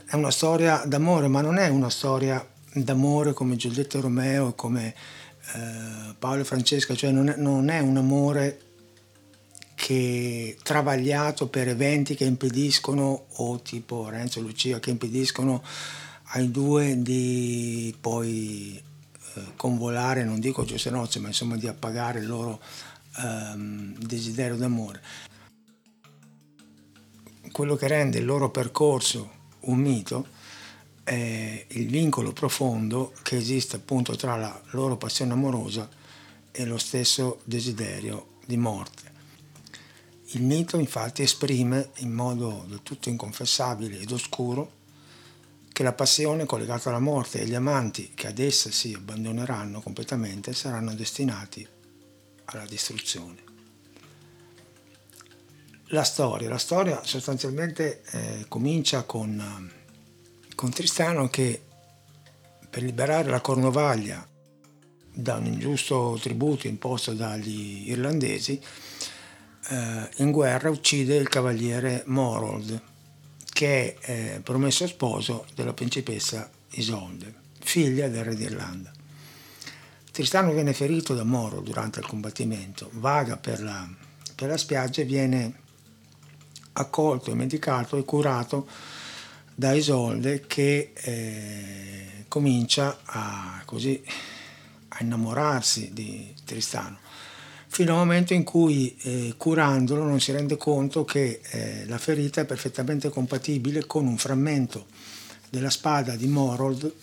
è 0.05 0.15
una 0.15 0.31
storia 0.31 0.83
d'amore, 0.85 1.27
ma 1.27 1.41
non 1.41 1.57
è 1.57 1.67
una 1.67 1.89
storia 1.89 2.45
d'amore 2.73 3.33
come 3.33 3.55
Giulietta 3.55 3.97
e 3.97 4.01
Romeo, 4.01 4.53
come 4.53 4.93
eh, 5.53 6.15
Paolo 6.17 6.41
e 6.41 6.45
Francesca, 6.45 6.95
cioè 6.95 7.11
non 7.11 7.29
è, 7.29 7.35
non 7.37 7.69
è 7.69 7.79
un 7.79 7.97
amore 7.97 8.59
che 9.75 10.57
travagliato 10.61 11.47
per 11.47 11.67
eventi 11.67 12.15
che 12.15 12.25
impediscono, 12.25 13.25
o 13.27 13.61
tipo 13.61 14.09
Renzo 14.09 14.39
e 14.39 14.43
Lucia, 14.43 14.79
che 14.79 14.91
impediscono 14.91 15.63
ai 16.33 16.51
due 16.51 17.01
di 17.01 17.95
poi 17.99 18.81
eh, 19.33 19.43
convolare, 19.55 20.23
non 20.23 20.39
dico 20.39 20.63
giuste 20.63 20.89
nozze, 20.89 21.19
ma 21.19 21.27
insomma 21.27 21.57
di 21.57 21.67
appagare 21.67 22.19
il 22.19 22.27
loro 22.27 22.61
ehm, 23.17 23.97
desiderio 23.97 24.55
d'amore. 24.55 25.01
Quello 27.51 27.75
che 27.75 27.87
rende 27.87 28.19
il 28.19 28.25
loro 28.25 28.49
percorso 28.49 29.39
un 29.61 29.77
mito 29.77 30.27
è 31.03 31.65
il 31.67 31.87
vincolo 31.87 32.31
profondo 32.31 33.13
che 33.23 33.35
esiste 33.35 33.75
appunto 33.75 34.15
tra 34.15 34.37
la 34.37 34.61
loro 34.71 34.95
passione 34.95 35.33
amorosa 35.33 35.89
e 36.51 36.65
lo 36.65 36.77
stesso 36.77 37.41
desiderio 37.43 38.37
di 38.45 38.55
morte. 38.55 39.09
Il 40.33 40.43
mito 40.43 40.77
infatti 40.77 41.23
esprime 41.23 41.89
in 41.97 42.13
modo 42.13 42.63
del 42.67 42.79
tutto 42.83 43.09
inconfessabile 43.09 43.99
ed 43.99 44.11
oscuro 44.11 44.79
che 45.71 45.83
la 45.83 45.93
passione 45.93 46.45
collegata 46.45 46.89
alla 46.89 46.99
morte 46.99 47.41
e 47.41 47.45
gli 47.45 47.55
amanti 47.55 48.11
che 48.13 48.27
ad 48.27 48.39
essa 48.39 48.71
si 48.71 48.93
abbandoneranno 48.93 49.81
completamente 49.81 50.53
saranno 50.53 50.93
destinati 50.93 51.67
alla 52.45 52.65
distruzione. 52.65 53.49
La 55.87 56.03
storia, 56.03 56.49
la 56.49 56.57
storia 56.57 57.01
sostanzialmente 57.03 58.01
eh, 58.11 58.45
comincia 58.47 59.03
con, 59.03 59.71
con 60.55 60.69
Tristano 60.71 61.29
che 61.29 61.61
per 62.69 62.83
liberare 62.83 63.29
la 63.29 63.41
Cornovaglia 63.41 64.25
da 65.13 65.35
un 65.35 65.45
ingiusto 65.45 66.17
tributo 66.21 66.67
imposto 66.67 67.13
dagli 67.13 67.89
irlandesi, 67.89 68.61
eh, 69.69 70.09
in 70.17 70.31
guerra 70.31 70.69
uccide 70.69 71.15
il 71.15 71.27
cavaliere 71.27 72.03
Morold, 72.05 72.81
che 73.61 73.97
è 73.99 74.11
eh, 74.11 74.39
promesso 74.39 74.87
sposo 74.87 75.45
della 75.53 75.73
principessa 75.73 76.49
Isolde, 76.71 77.31
figlia 77.59 78.07
del 78.07 78.23
re 78.23 78.35
d'Irlanda. 78.35 78.91
Tristano 80.11 80.51
viene 80.51 80.73
ferito 80.73 81.13
da 81.13 81.23
Moro 81.23 81.59
durante 81.59 81.99
il 81.99 82.07
combattimento, 82.07 82.89
vaga 82.93 83.37
per 83.37 83.61
la, 83.61 83.87
per 84.33 84.49
la 84.49 84.57
spiaggia 84.57 85.01
e 85.01 85.05
viene 85.05 85.53
accolto 86.73 87.35
medicato 87.35 87.97
e 87.97 88.03
curato 88.03 88.67
da 89.53 89.73
Isolde 89.73 90.47
che 90.47 90.93
eh, 90.95 92.25
comincia 92.27 93.01
a, 93.03 93.61
così, 93.65 94.03
a 94.87 94.97
innamorarsi 95.01 95.91
di 95.93 96.33
Tristano 96.43 96.97
fino 97.73 97.93
al 97.93 97.99
momento 97.99 98.33
in 98.33 98.43
cui 98.43 98.97
eh, 99.03 99.33
curandolo 99.37 100.03
non 100.03 100.19
si 100.19 100.33
rende 100.33 100.57
conto 100.57 101.05
che 101.05 101.39
eh, 101.51 101.85
la 101.85 101.97
ferita 101.97 102.41
è 102.41 102.45
perfettamente 102.45 103.07
compatibile 103.07 103.85
con 103.85 104.05
un 104.05 104.17
frammento 104.17 104.87
della 105.49 105.69
spada 105.69 106.17
di 106.17 106.27
Morold 106.27 106.93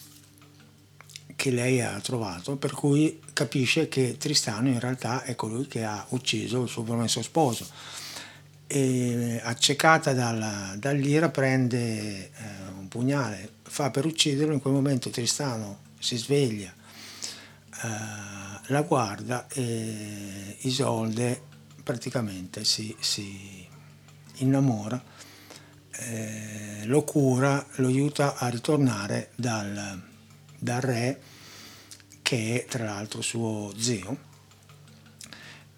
che 1.35 1.51
lei 1.51 1.81
ha 1.81 1.99
trovato, 2.01 2.57
per 2.57 2.73
cui 2.73 3.19
capisce 3.33 3.89
che 3.89 4.19
Tristano 4.19 4.69
in 4.69 4.79
realtà 4.79 5.23
è 5.23 5.35
colui 5.35 5.67
che 5.67 5.85
ha 5.85 6.05
ucciso 6.11 6.65
il 6.65 6.69
suo 6.69 6.83
promesso 6.83 7.23
sposo. 7.23 7.67
E, 8.67 9.41
accecata 9.43 10.13
dalla, 10.13 10.75
dall'ira 10.77 11.31
prende 11.31 11.79
eh, 11.79 12.31
un 12.79 12.89
pugnale, 12.89 13.53
fa 13.63 13.91
per 13.91 14.05
ucciderlo, 14.05 14.53
in 14.53 14.61
quel 14.61 14.75
momento 14.75 15.09
Tristano 15.09 15.79
si 15.99 16.19
sveglia 16.19 16.71
eh, 17.85 18.38
la 18.69 18.83
guarda 18.83 19.47
e 19.49 20.57
Isolde 20.61 21.41
praticamente 21.83 22.65
si, 22.65 22.95
si 22.99 23.67
innamora, 24.37 25.03
eh, 25.91 26.83
lo 26.85 27.03
cura, 27.03 27.65
lo 27.77 27.87
aiuta 27.89 28.37
a 28.37 28.49
ritornare 28.49 29.31
dal, 29.35 30.03
dal 30.59 30.81
re 30.81 31.21
che 32.23 32.63
è 32.63 32.69
tra 32.69 32.85
l'altro 32.85 33.23
suo 33.23 33.73
zio, 33.79 34.19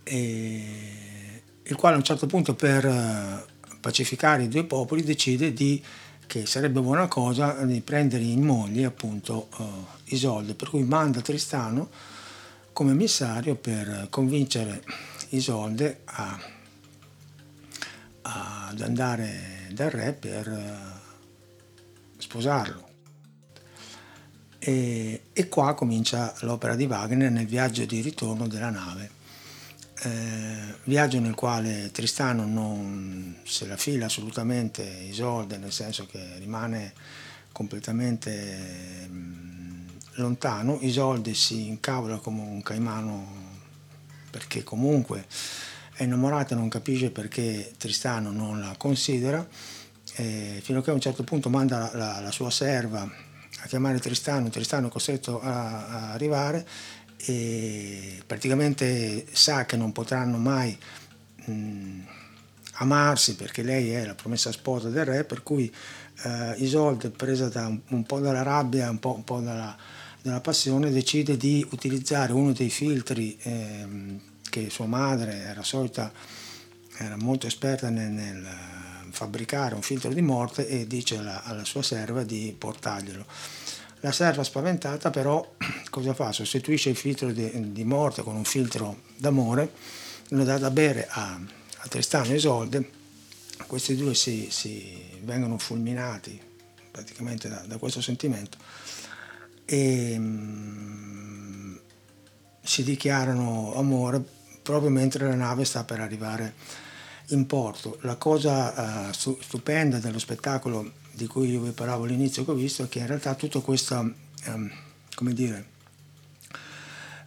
e, 0.02 1.42
il 1.62 1.76
quale 1.76 1.94
a 1.94 1.98
un 1.98 2.04
certo 2.04 2.26
punto 2.26 2.54
per 2.54 2.84
eh, 2.84 3.44
pacificare 3.80 4.42
i 4.42 4.48
due 4.48 4.64
popoli 4.64 5.04
decide 5.04 5.52
di 5.52 5.80
che 6.26 6.46
sarebbe 6.46 6.80
buona 6.80 7.08
cosa 7.08 7.64
di 7.64 7.80
prendere 7.80 8.22
in 8.22 8.42
moglie 8.42 8.84
appunto 8.84 9.48
uh, 9.56 9.64
Isolde, 10.14 10.54
per 10.54 10.70
cui 10.70 10.84
manda 10.84 11.20
Tristano 11.20 11.90
come 12.72 12.92
emissario 12.92 13.56
per 13.56 14.06
convincere 14.10 14.82
Isolde 15.30 16.00
a, 16.04 16.40
a, 18.22 18.66
ad 18.68 18.80
andare 18.80 19.68
dal 19.72 19.90
re 19.90 20.12
per 20.12 20.48
uh, 20.48 22.18
sposarlo. 22.18 22.88
E, 24.58 25.22
e 25.32 25.48
qua 25.48 25.74
comincia 25.74 26.34
l'opera 26.40 26.74
di 26.76 26.84
Wagner 26.84 27.30
nel 27.30 27.46
viaggio 27.46 27.84
di 27.86 28.00
ritorno 28.00 28.46
della 28.46 28.70
nave 28.70 29.18
eh, 30.02 30.74
viaggio 30.84 31.20
nel 31.20 31.34
quale 31.34 31.90
Tristano 31.92 32.46
non 32.46 33.36
se 33.44 33.66
la 33.66 33.76
fila 33.76 34.06
assolutamente 34.06 34.82
Isolde, 34.82 35.58
nel 35.58 35.72
senso 35.72 36.06
che 36.06 36.38
rimane 36.38 36.94
completamente 37.52 39.08
lontano, 40.20 40.78
Isolde 40.80 41.34
si 41.34 41.66
incavola 41.68 42.18
come 42.18 42.42
un 42.42 42.62
caimano 42.62 43.48
perché 44.30 44.62
comunque 44.62 45.26
è 45.94 46.04
innamorata 46.04 46.54
non 46.54 46.68
capisce 46.68 47.10
perché 47.10 47.74
Tristano 47.76 48.30
non 48.30 48.60
la 48.60 48.74
considera, 48.78 49.46
eh, 50.14 50.60
fino 50.62 50.78
a 50.78 50.82
che 50.82 50.90
a 50.90 50.94
un 50.94 51.00
certo 51.00 51.24
punto 51.24 51.50
manda 51.50 51.78
la, 51.78 51.90
la, 51.92 52.20
la 52.20 52.30
sua 52.30 52.50
serva 52.50 53.02
a 53.02 53.66
chiamare 53.66 53.98
Tristano, 53.98 54.48
Tristano 54.48 54.86
è 54.86 54.90
costretto 54.90 55.40
a, 55.40 55.86
a, 55.86 56.12
arrivare 56.12 56.66
e 57.16 58.22
praticamente 58.26 59.26
sa 59.30 59.66
che 59.66 59.76
non 59.76 59.92
potranno 59.92 60.38
mai 60.38 60.76
mh, 61.44 62.00
amarsi 62.74 63.36
perché 63.36 63.62
lei 63.62 63.90
è 63.90 64.06
la 64.06 64.14
promessa 64.14 64.50
sposa 64.52 64.88
del 64.88 65.04
re, 65.04 65.24
per 65.24 65.42
cui 65.42 65.70
eh, 66.22 66.54
Isolde, 66.58 67.10
presa 67.10 67.48
da 67.48 67.66
un, 67.66 67.80
un, 67.88 68.04
po' 68.04 68.20
dalla 68.20 68.42
rabbia, 68.42 68.88
un 68.88 68.98
po', 68.98 69.14
un 69.14 69.24
po 69.24 69.40
dalla, 69.40 69.76
dalla, 70.22 70.40
passione, 70.40 70.90
decide 70.90 71.36
di 71.36 71.66
utilizzare 71.70 72.32
uno 72.32 72.52
dei 72.52 72.70
filtri 72.70 73.36
eh, 73.42 73.86
che 74.48 74.70
sua 74.70 74.86
madre 74.86 75.34
era 75.40 75.62
solita, 75.62 76.12
era 76.96 77.16
molto 77.16 77.46
esperta 77.46 77.88
nel, 77.88 78.10
nel 78.10 78.46
fabbricare 79.10 79.74
un 79.74 79.82
filtro 79.82 80.12
di 80.12 80.22
morte 80.22 80.66
e 80.66 80.86
dice 80.86 81.18
alla, 81.18 81.42
alla 81.44 81.64
sua 81.64 81.82
serva 81.82 82.22
di 82.22 82.54
portarglielo. 82.56 83.24
La 84.00 84.12
serva 84.12 84.42
spaventata 84.42 85.10
però 85.10 85.56
cosa 85.90 86.14
fa? 86.14 86.32
Sostituisce 86.32 86.90
il 86.90 86.96
filtro 86.96 87.32
di, 87.32 87.72
di 87.72 87.84
morte 87.84 88.22
con 88.22 88.34
un 88.34 88.44
filtro 88.44 89.02
d'amore, 89.16 89.72
lo 90.28 90.44
dà 90.44 90.58
da 90.58 90.70
bere 90.70 91.06
a, 91.08 91.38
a 91.78 91.88
Tristano 91.88 92.32
e 92.32 92.36
Isolde, 92.36 92.90
questi 93.66 93.94
due 93.96 94.14
si, 94.14 94.48
si 94.50 94.98
vengono 95.22 95.58
fulminati 95.58 96.40
praticamente 96.90 97.48
da, 97.48 97.62
da 97.66 97.76
questo 97.76 98.00
sentimento 98.00 98.58
e 99.72 100.16
um, 100.18 101.78
si 102.60 102.82
dichiarano 102.82 103.72
amore 103.76 104.20
proprio 104.62 104.90
mentre 104.90 105.28
la 105.28 105.36
nave 105.36 105.64
sta 105.64 105.84
per 105.84 106.00
arrivare 106.00 106.54
in 107.28 107.46
porto. 107.46 107.98
La 108.00 108.16
cosa 108.16 109.08
uh, 109.08 109.12
stupenda 109.12 109.98
dello 109.98 110.18
spettacolo 110.18 110.90
di 111.12 111.28
cui 111.28 111.50
io 111.50 111.60
vi 111.60 111.70
parlavo 111.70 112.02
all'inizio 112.02 112.44
che 112.44 112.50
ho 112.50 112.54
visto 112.54 112.82
è 112.82 112.88
che 112.88 112.98
in 112.98 113.06
realtà 113.06 113.36
tutto 113.36 113.60
questo, 113.60 113.94
um, 113.94 114.70
come 115.14 115.32
dire, 115.32 115.66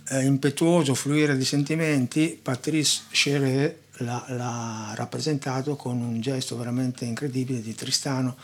eh, 0.10 0.26
impetuoso 0.26 0.96
fluire 0.96 1.38
di 1.38 1.46
sentimenti, 1.46 2.38
Patrice 2.42 3.04
Chéret 3.10 3.78
l'ha, 4.00 4.26
l'ha 4.28 4.92
rappresentato 4.96 5.78
con 5.78 6.02
un 6.02 6.20
gesto 6.20 6.58
veramente 6.58 7.06
incredibile 7.06 7.62
di 7.62 7.74
Tristano 7.74 8.36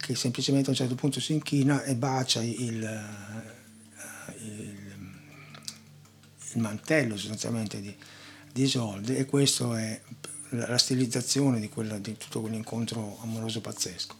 che 0.00 0.14
semplicemente 0.14 0.68
a 0.68 0.70
un 0.70 0.76
certo 0.76 0.94
punto 0.94 1.20
si 1.20 1.32
inchina 1.32 1.82
e 1.84 1.94
bacia 1.94 2.42
il, 2.42 2.82
uh, 2.82 4.44
il, 4.44 4.76
il 6.54 6.60
mantello 6.60 7.16
sostanzialmente 7.16 7.80
di, 7.80 7.94
di 8.52 8.62
Isolde 8.62 9.16
e 9.16 9.26
questa 9.26 9.78
è 9.78 10.00
la 10.50 10.78
stilizzazione 10.78 11.60
di, 11.60 11.68
quella, 11.68 11.98
di 11.98 12.16
tutto 12.16 12.40
quell'incontro 12.40 13.18
amoroso 13.20 13.60
pazzesco. 13.60 14.16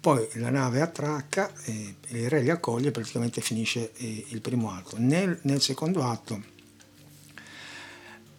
Poi 0.00 0.28
la 0.34 0.50
nave 0.50 0.80
attracca 0.80 1.52
e 1.62 1.94
il 2.08 2.28
re 2.28 2.42
li 2.42 2.50
accoglie 2.50 2.88
e 2.88 2.90
praticamente 2.90 3.40
finisce 3.40 3.92
eh, 3.92 4.26
il 4.30 4.40
primo 4.40 4.72
atto. 4.72 4.96
Nel, 4.98 5.38
nel 5.42 5.60
secondo 5.60 6.02
atto, 6.02 6.42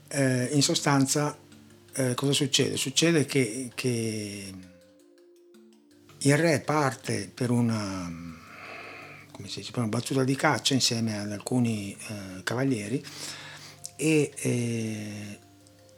eh, 0.10 0.50
in 0.52 0.62
sostanza, 0.62 1.38
eh, 1.94 2.16
cosa 2.16 2.34
succede? 2.34 2.76
Succede 2.76 3.26
che, 3.26 3.72
che, 3.76 4.54
il 6.26 6.38
re 6.38 6.60
parte 6.60 7.30
per 7.34 7.50
una, 7.50 8.12
dice, 9.38 9.62
per 9.72 9.80
una 9.80 9.88
battuta 9.88 10.24
di 10.24 10.36
caccia 10.36 10.74
insieme 10.74 11.20
ad 11.20 11.32
alcuni 11.32 11.96
eh, 11.96 12.44
cavalieri 12.44 13.04
e 13.96 14.32
eh, 14.36 15.40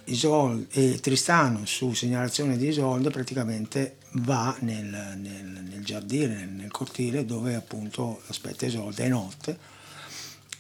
Isolde, 0.05 0.67
e 0.71 0.99
Tristano 0.99 1.65
su 1.65 1.93
segnalazione 1.93 2.57
di 2.57 2.67
Isolde 2.67 3.09
praticamente 3.09 3.97
va 4.13 4.55
nel, 4.59 4.85
nel, 4.85 5.63
nel 5.67 5.83
giardino, 5.83 6.33
nel, 6.33 6.49
nel, 6.49 6.71
cortile 6.71 7.25
dove 7.25 7.55
appunto 7.55 8.21
aspetta 8.27 8.65
Isolde, 8.65 9.03
è 9.03 9.07
notte 9.07 9.57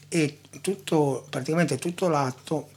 e 0.07 0.39
tutto, 0.61 1.25
praticamente 1.29 1.77
tutto 1.77 2.07
l'atto 2.07 2.69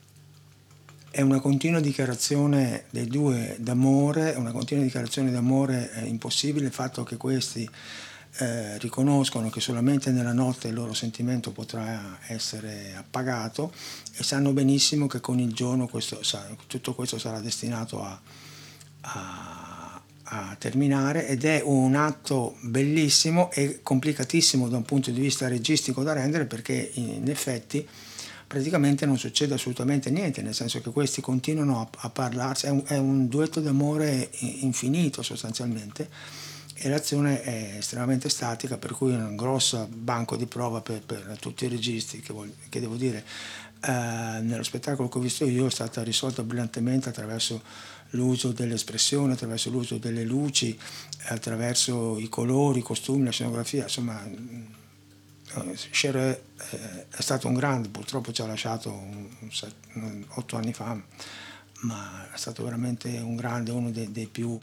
è 1.11 1.23
una 1.23 1.41
continua 1.41 1.81
dichiarazione 1.81 2.85
dei 2.91 3.07
due 3.07 3.57
d'amore, 3.59 4.35
una 4.37 4.53
continua 4.53 4.85
dichiarazione 4.85 5.31
d'amore 5.31 5.91
eh, 5.95 6.05
impossibile, 6.07 6.67
il 6.67 6.73
fatto 6.73 7.03
che 7.03 7.17
questi 7.17 7.69
eh, 8.41 8.79
riconoscono 8.79 9.51
che 9.51 9.61
solamente 9.61 10.11
nella 10.11 10.33
notte 10.33 10.69
il 10.69 10.75
loro 10.75 10.93
sentimento 10.93 11.51
potrà 11.51 12.19
essere 12.27 12.95
appagato 12.97 13.73
e 14.17 14.23
sanno 14.23 14.53
benissimo 14.53 15.07
che 15.07 15.21
con 15.21 15.41
il 15.41 15.53
giorno 15.53 15.89
questo, 15.89 16.21
tutto 16.67 16.95
questo 16.95 17.19
sarà 17.19 17.41
destinato 17.41 18.05
a, 18.05 18.21
a, 19.01 20.01
a, 20.25 20.57
terminare 20.59 21.27
ed 21.27 21.45
è 21.45 21.63
un 21.65 21.95
atto 21.95 22.57
bellissimo 22.61 23.51
e 23.51 23.81
complicatissimo 23.83 24.69
da 24.69 24.77
un 24.77 24.85
punto 24.85 25.11
di 25.11 25.21
vista 25.21 25.49
registico 25.49 26.03
da 26.03 26.13
rendere 26.13 26.45
perché 26.45 26.91
in 26.95 27.29
effetti 27.29 27.87
praticamente 28.49 29.07
non 29.07 29.19
succede 29.19 29.55
assolutamente 29.55 30.11
niente, 30.11 30.43
nel 30.43 30.55
senso 30.55 30.81
che 30.81 30.91
questi 30.91 31.21
continuano 31.21 31.81
a, 31.81 31.89
a 32.07 32.11
parlarsi, 32.11 32.67
è 32.67 32.71
un, 32.71 32.83
è 32.87 32.97
un 32.97 33.29
duetto 33.29 33.61
d'amore 33.61 34.31
infinito 34.41 35.23
sostanzialmente 35.23 36.09
e 36.81 36.89
l'azione 36.89 37.43
è 37.43 37.75
estremamente 37.79 38.29
statica, 38.29 38.79
per 38.79 38.93
cui 38.93 39.13
è 39.13 39.17
un 39.17 39.37
grosso 39.37 39.87
banco 39.91 40.37
di 40.37 40.47
prova 40.47 40.81
per, 40.81 41.03
per 41.03 41.37
tutti 41.39 41.67
i 41.67 41.69
registi, 41.69 42.21
che, 42.21 42.33
voglio, 42.33 42.53
che 42.69 42.81
devo 42.81 42.97
dire, 42.97 43.25
eh, 43.81 44.39
nello 44.41 44.63
spettacolo 44.63 45.09
che 45.09 45.19
ho 45.19 45.21
visto 45.21 45.45
io 45.45 45.67
è 45.67 45.71
stata 45.71 46.03
risolta 46.03 46.43
brillantemente 46.43 47.09
attraverso 47.09 47.63
l'uso 48.11 48.53
delle 48.53 48.75
espressioni, 48.75 49.33
attraverso 49.33 49.71
l'uso 49.71 49.99
delle 49.99 50.25
luci, 50.25 50.79
attraverso 51.27 52.19
i 52.19 52.29
colori, 52.29 52.79
i 52.79 52.83
costumi, 52.83 53.25
la 53.25 53.31
scenografia, 53.31 53.83
insomma 53.83 54.25
Scher 55.75 56.17
eh, 56.17 57.07
è 57.09 57.21
stato 57.21 57.49
un 57.49 57.55
grande, 57.55 57.89
purtroppo 57.89 58.33
ci 58.33 58.43
ha 58.43 58.47
lasciato 58.47 58.91
otto 60.35 60.57
anni 60.57 60.73
fa, 60.73 61.01
ma 61.81 62.31
è 62.33 62.37
stato 62.37 62.63
veramente 62.65 63.09
un 63.19 63.37
grande, 63.37 63.71
uno 63.71 63.91
dei, 63.91 64.13
dei 64.13 64.27
più 64.27 64.59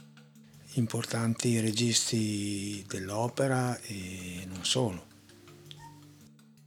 importanti 0.74 1.60
registi 1.60 2.84
dell'opera 2.88 3.78
e 3.82 4.45
non 4.48 4.63
solo. 4.63 5.06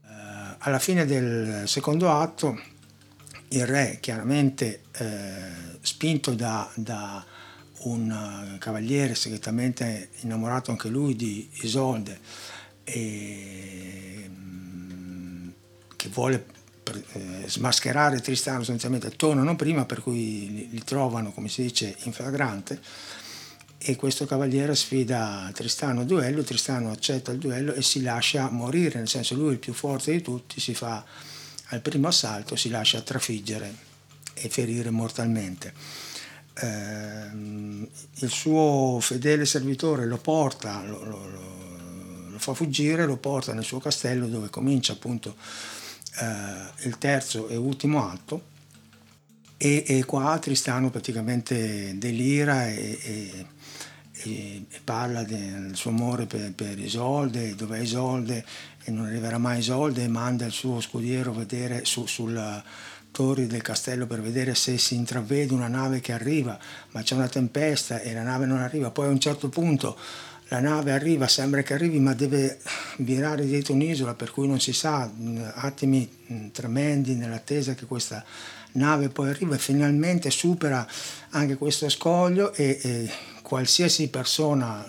Eh, 0.05 0.57
alla 0.59 0.79
fine 0.79 1.05
del 1.05 1.69
secondo 1.69 2.11
atto 2.11 2.61
il 3.51 3.67
re 3.67 3.99
chiaramente 4.01 4.83
eh, 4.93 5.79
spinto 5.81 6.35
da, 6.35 6.71
da, 6.75 7.25
un 7.81 8.57
cavaliere 8.59 9.15
segretamente 9.15 10.11
innamorato 10.23 10.73
anche 10.73 10.89
lui 10.89 11.15
di 11.15 11.49
Isolde 11.61 12.19
e, 12.91 14.29
mm, 14.29 15.49
che 15.97 16.09
vuole 16.09 16.47
eh, 17.13 17.45
smascherare 17.47 18.21
Tristano 18.21 18.59
sostanzialmente 18.59 19.11
tornano 19.11 19.57
prima 19.57 19.85
per 19.85 20.03
cui 20.03 20.51
li, 20.51 20.69
li 20.71 20.83
trovano 20.85 21.33
come 21.33 21.49
si 21.49 21.63
dice 21.63 21.95
in 22.05 22.13
flagrante 22.13 22.81
e 23.79 23.95
questo 23.97 24.27
cavaliere 24.27 24.75
sfida 24.75 25.51
Tristano 25.55 26.01
a 26.01 26.05
duello, 26.05 26.43
Tristano 26.43 26.91
accetta 26.91 27.31
il 27.31 27.39
duello 27.39 27.73
e 27.75 27.83
si 27.83 28.03
lascia 28.03 28.51
morire, 28.51 28.99
nel 28.99 29.09
senso 29.09 29.35
lui 29.35 29.53
il 29.53 29.59
più 29.59 29.73
forte 29.73 30.13
di 30.13 30.21
tutti, 30.21 30.61
si 30.61 30.75
fa 30.75 31.05
al 31.67 31.81
primo 31.81 32.09
assalto, 32.09 32.57
si 32.57 32.71
lascia 32.71 33.01
trafiggere 33.03 33.73
e 34.35 34.49
ferire 34.49 34.91
mortalmente. 34.91 35.73
Eh, 36.55 37.29
il 38.15 38.31
suo 38.31 38.99
fedele 39.01 39.47
servitore 39.47 40.07
lo 40.07 40.19
porta, 40.19 40.83
lo, 40.83 41.05
lo, 41.05 41.29
lo, 41.29 41.58
fa 42.39 42.55
fuggire, 42.55 43.07
lo 43.07 43.17
porta 43.17 43.53
nel 43.53 43.65
suo 43.65 43.79
castello 43.79 44.27
dove 44.27 44.51
comincia 44.51 44.93
appunto 44.93 45.37
eh, 46.21 46.87
il 46.87 46.99
terzo 46.99 47.49
e 47.49 47.57
ultimo 47.57 48.09
atto. 48.09 48.57
E, 49.57 49.85
e, 49.87 50.05
qua 50.05 50.39
Tristano 50.39 50.89
praticamente 50.89 51.99
delira 51.99 52.69
e, 52.69 52.99
e 53.03 53.47
e, 54.23 54.65
parla 54.83 55.23
del 55.23 55.73
suo 55.75 55.91
amore 55.91 56.27
per, 56.27 56.53
per 56.53 56.79
Isolde, 56.79 57.55
dov'è 57.55 57.79
Isolde 57.79 58.45
e 58.85 58.91
non 58.91 59.07
arriverà 59.07 59.39
mai 59.39 59.59
Isolde 59.59 60.05
e 60.05 60.09
manda 60.09 60.47
il 60.47 60.53
suo 60.53 60.81
scudiero 60.81 61.31
a 61.31 61.35
vedere 61.35 61.85
su, 61.85 62.07
sulla 62.07 62.63
del 63.11 63.63
castello 63.63 64.07
per 64.07 64.21
vedere 64.21 64.55
se 64.55 64.79
si 64.79 64.95
intravede 64.95 65.53
una 65.53 65.67
nave 65.67 65.99
che 65.99 66.13
arriva, 66.13 66.57
ma 66.93 67.03
c'è 67.03 67.17
una 67.17 67.27
tempesta 67.27 67.99
e 67.99 68.13
la 68.13 68.23
nave 68.23 68.47
non 68.47 68.61
arriva, 68.61 68.93
poi 68.93 69.07
a 69.07 69.11
un 69.11 69.19
certo 69.19 69.49
punto 69.49 69.99
la 70.49 70.61
nave 70.61 70.93
arriva, 70.93 71.29
sembra 71.29 71.63
che 71.63 71.75
arrivi, 71.75 72.01
ma 72.01 72.15
deve 72.15 72.59
virare 72.99 73.45
dietro 73.45 73.75
un'isola, 73.75 74.15
per 74.15 74.31
cui 74.31 74.47
non 74.47 74.61
si 74.61 74.73
sa, 74.73 75.11
attimi 75.55 76.51
tremendi 76.53 77.15
nell'attesa 77.15 77.75
che 77.75 77.87
questa 77.87 78.25
nave 78.73 79.09
poi 79.09 79.29
arriva 79.29 79.55
e 79.55 79.59
finalmente 79.59 80.31
supera 80.31 80.87
anche 81.31 81.57
questo 81.57 81.89
scoglio 81.89 82.53
e, 82.55 82.79
e 82.83 83.11
qualsiasi 83.43 84.09
persona 84.09 84.85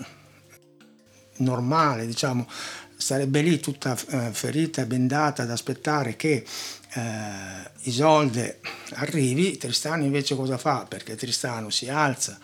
normale, 1.38 2.06
diciamo, 2.06 2.48
sarebbe 2.95 3.41
lì 3.41 3.60
tutta 3.60 3.98
eh, 4.10 4.30
ferita 4.32 4.82
e 4.82 4.86
bendata 4.86 5.43
ad 5.43 5.52
aspettare 5.52 6.15
che 6.15 6.45
eh, 6.93 7.72
Isolde 7.84 8.60
arrivi, 8.95 9.58
Tristano 9.58 10.04
invece 10.04 10.36
cosa 10.36 10.58
fa? 10.58 10.86
Perché 10.88 11.15
Tristano 11.15 11.69
si 11.69 11.89
alza, 11.89 12.38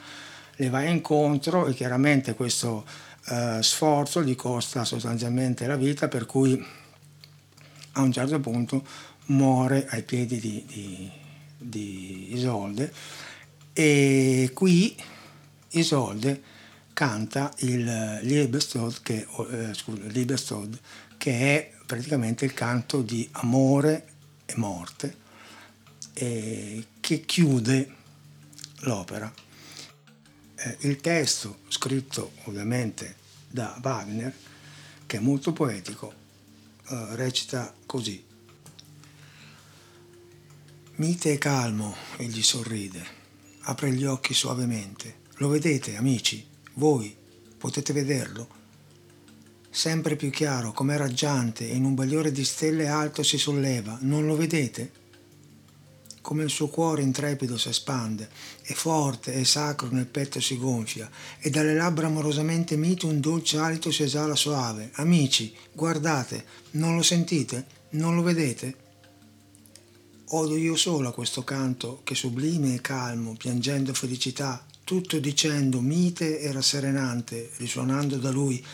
le 0.55 0.69
va 0.69 0.83
incontro 0.83 1.67
e 1.67 1.73
chiaramente 1.73 2.33
questo 2.33 2.85
eh, 3.27 3.59
sforzo 3.61 4.23
gli 4.23 4.35
costa 4.35 4.83
sostanzialmente 4.83 5.67
la 5.67 5.75
vita 5.75 6.07
per 6.07 6.25
cui 6.25 6.63
a 7.93 8.01
un 8.01 8.11
certo 8.11 8.39
punto 8.39 8.85
muore 9.27 9.87
ai 9.89 10.03
piedi 10.03 10.39
di, 10.39 10.63
di, 10.67 11.11
di 11.57 12.35
Isolde 12.35 12.93
e 13.73 14.51
qui 14.53 14.95
Isolde 15.71 16.41
canta 16.95 17.53
il 17.59 18.19
Liebestod 18.21 19.01
che, 19.01 19.27
eh, 19.51 19.73
scusa, 19.73 20.03
Liebestod, 20.05 20.79
che 21.17 21.31
è 21.31 21.71
praticamente 21.85 22.45
il 22.45 22.53
canto 22.53 23.01
di 23.01 23.27
amore 23.33 24.07
e 24.45 24.53
morte 24.55 25.17
eh, 26.13 26.85
che 27.01 27.25
chiude 27.25 27.91
l'opera. 28.79 29.31
Eh, 30.65 30.77
il 30.79 30.99
testo, 30.99 31.59
scritto 31.67 32.31
ovviamente 32.45 33.15
da 33.47 33.79
Wagner, 33.83 34.33
che 35.05 35.17
è 35.17 35.19
molto 35.19 35.53
poetico, 35.53 36.11
eh, 36.87 37.15
recita 37.15 37.71
così. 37.85 38.23
Mite 40.95 41.31
e 41.33 41.37
calmo 41.37 41.95
egli 42.17 42.41
sorride, 42.41 43.05
apre 43.61 43.91
gli 43.91 44.05
occhi 44.05 44.33
suavemente. 44.33 45.23
Lo 45.35 45.49
vedete, 45.49 45.97
amici? 45.97 46.43
Voi 46.73 47.15
potete 47.57 47.93
vederlo? 47.93 48.47
Sempre 49.69 50.15
più 50.15 50.31
chiaro, 50.31 50.71
come 50.71 50.97
raggiante, 50.97 51.69
e 51.69 51.75
in 51.75 51.83
un 51.83 51.93
bagliore 51.93 52.31
di 52.31 52.43
stelle 52.43 52.87
alto 52.87 53.21
si 53.21 53.37
solleva. 53.37 53.99
Non 54.01 54.25
lo 54.25 54.35
vedete? 54.35 55.03
Come 56.25 56.41
il 56.41 56.49
suo 56.49 56.69
cuore 56.69 57.03
intrepido 57.03 57.55
si 57.55 57.69
espande, 57.69 58.27
e 58.63 58.73
forte 58.73 59.35
e 59.35 59.45
sacro 59.45 59.89
nel 59.91 60.07
petto 60.07 60.41
si 60.41 60.57
gonfia, 60.57 61.07
e 61.37 61.51
dalle 61.51 61.75
labbra 61.75 62.07
amorosamente 62.07 62.75
mite 62.77 63.05
un 63.05 63.19
dolce 63.19 63.59
alito 63.59 63.91
si 63.91 64.01
esala 64.01 64.35
soave. 64.35 64.89
Amici, 64.93 65.53
guardate, 65.71 66.43
non 66.71 66.95
lo 66.95 67.03
sentite? 67.03 67.67
Non 67.91 68.15
lo 68.15 68.23
vedete? 68.23 68.75
Odo 70.29 70.57
io 70.57 70.75
solo 70.75 71.09
a 71.09 71.13
questo 71.13 71.43
canto 71.43 72.01
che 72.03 72.15
sublime 72.15 72.73
e 72.73 72.81
calmo, 72.81 73.35
piangendo 73.35 73.93
felicità, 73.93 74.65
tutto 74.83 75.19
dicendo 75.19 75.79
mite 75.79 76.39
e 76.39 76.51
rasserenante, 76.51 77.51
risuonando 77.57 78.17
da 78.17 78.31
lui, 78.31 78.65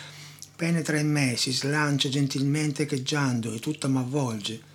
penetra 0.56 0.98
in 1.00 1.12
me, 1.12 1.36
si 1.36 1.52
slancia 1.52 2.08
gentilmente 2.08 2.84
echeggiando 2.84 3.52
e 3.52 3.60
tutta 3.60 3.90
m'avvolge. 3.90 4.70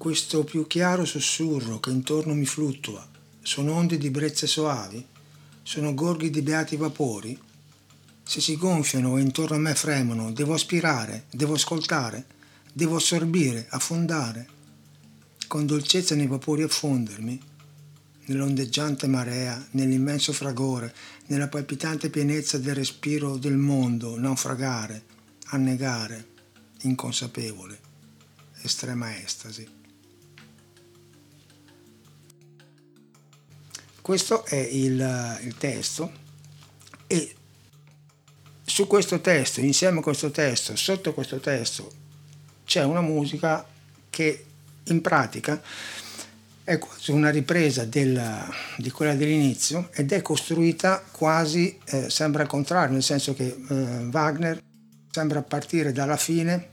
Questo 0.00 0.44
più 0.44 0.66
chiaro 0.66 1.04
sussurro 1.04 1.78
che 1.78 1.90
intorno 1.90 2.32
mi 2.32 2.46
fluttua, 2.46 3.06
sono 3.42 3.74
onde 3.74 3.98
di 3.98 4.08
brezze 4.08 4.46
soavi? 4.46 5.06
Sono 5.62 5.92
gorghi 5.92 6.30
di 6.30 6.40
beati 6.40 6.76
vapori? 6.76 7.38
Se 8.22 8.40
si 8.40 8.56
gonfiano 8.56 9.18
e 9.18 9.20
intorno 9.20 9.56
a 9.56 9.58
me 9.58 9.74
fremono, 9.74 10.32
devo 10.32 10.54
aspirare, 10.54 11.26
devo 11.30 11.52
ascoltare, 11.52 12.24
devo 12.72 12.96
assorbire, 12.96 13.66
affondare 13.68 14.48
con 15.46 15.66
dolcezza 15.66 16.14
nei 16.14 16.28
vapori 16.28 16.62
affondermi, 16.62 17.38
nell'ondeggiante 18.24 19.06
marea, 19.06 19.68
nell'immenso 19.72 20.32
fragore, 20.32 20.94
nella 21.26 21.48
palpitante 21.48 22.08
pienezza 22.08 22.56
del 22.56 22.74
respiro 22.74 23.36
del 23.36 23.58
mondo, 23.58 24.18
naufragare, 24.18 25.04
annegare, 25.48 26.26
inconsapevole, 26.84 27.78
estrema 28.62 29.14
estasi. 29.18 29.79
Questo 34.10 34.44
è 34.44 34.56
il, 34.56 35.38
il 35.42 35.54
testo 35.56 36.10
e 37.06 37.32
su 38.64 38.88
questo 38.88 39.20
testo, 39.20 39.60
insieme 39.60 40.00
a 40.00 40.02
questo 40.02 40.32
testo, 40.32 40.74
sotto 40.74 41.14
questo 41.14 41.38
testo, 41.38 41.88
c'è 42.64 42.82
una 42.82 43.02
musica 43.02 43.64
che 44.10 44.44
in 44.82 45.00
pratica 45.00 45.62
è 46.64 46.76
quasi 46.78 47.12
una 47.12 47.30
ripresa 47.30 47.84
della, 47.84 48.52
di 48.78 48.90
quella 48.90 49.14
dell'inizio 49.14 49.90
ed 49.92 50.10
è 50.10 50.22
costruita 50.22 51.04
quasi, 51.12 51.78
eh, 51.84 52.10
sembra 52.10 52.42
il 52.42 52.48
contrario, 52.48 52.94
nel 52.94 53.04
senso 53.04 53.32
che 53.32 53.44
eh, 53.46 54.08
Wagner 54.10 54.60
sembra 55.08 55.40
partire 55.42 55.92
dalla 55.92 56.16
fine 56.16 56.70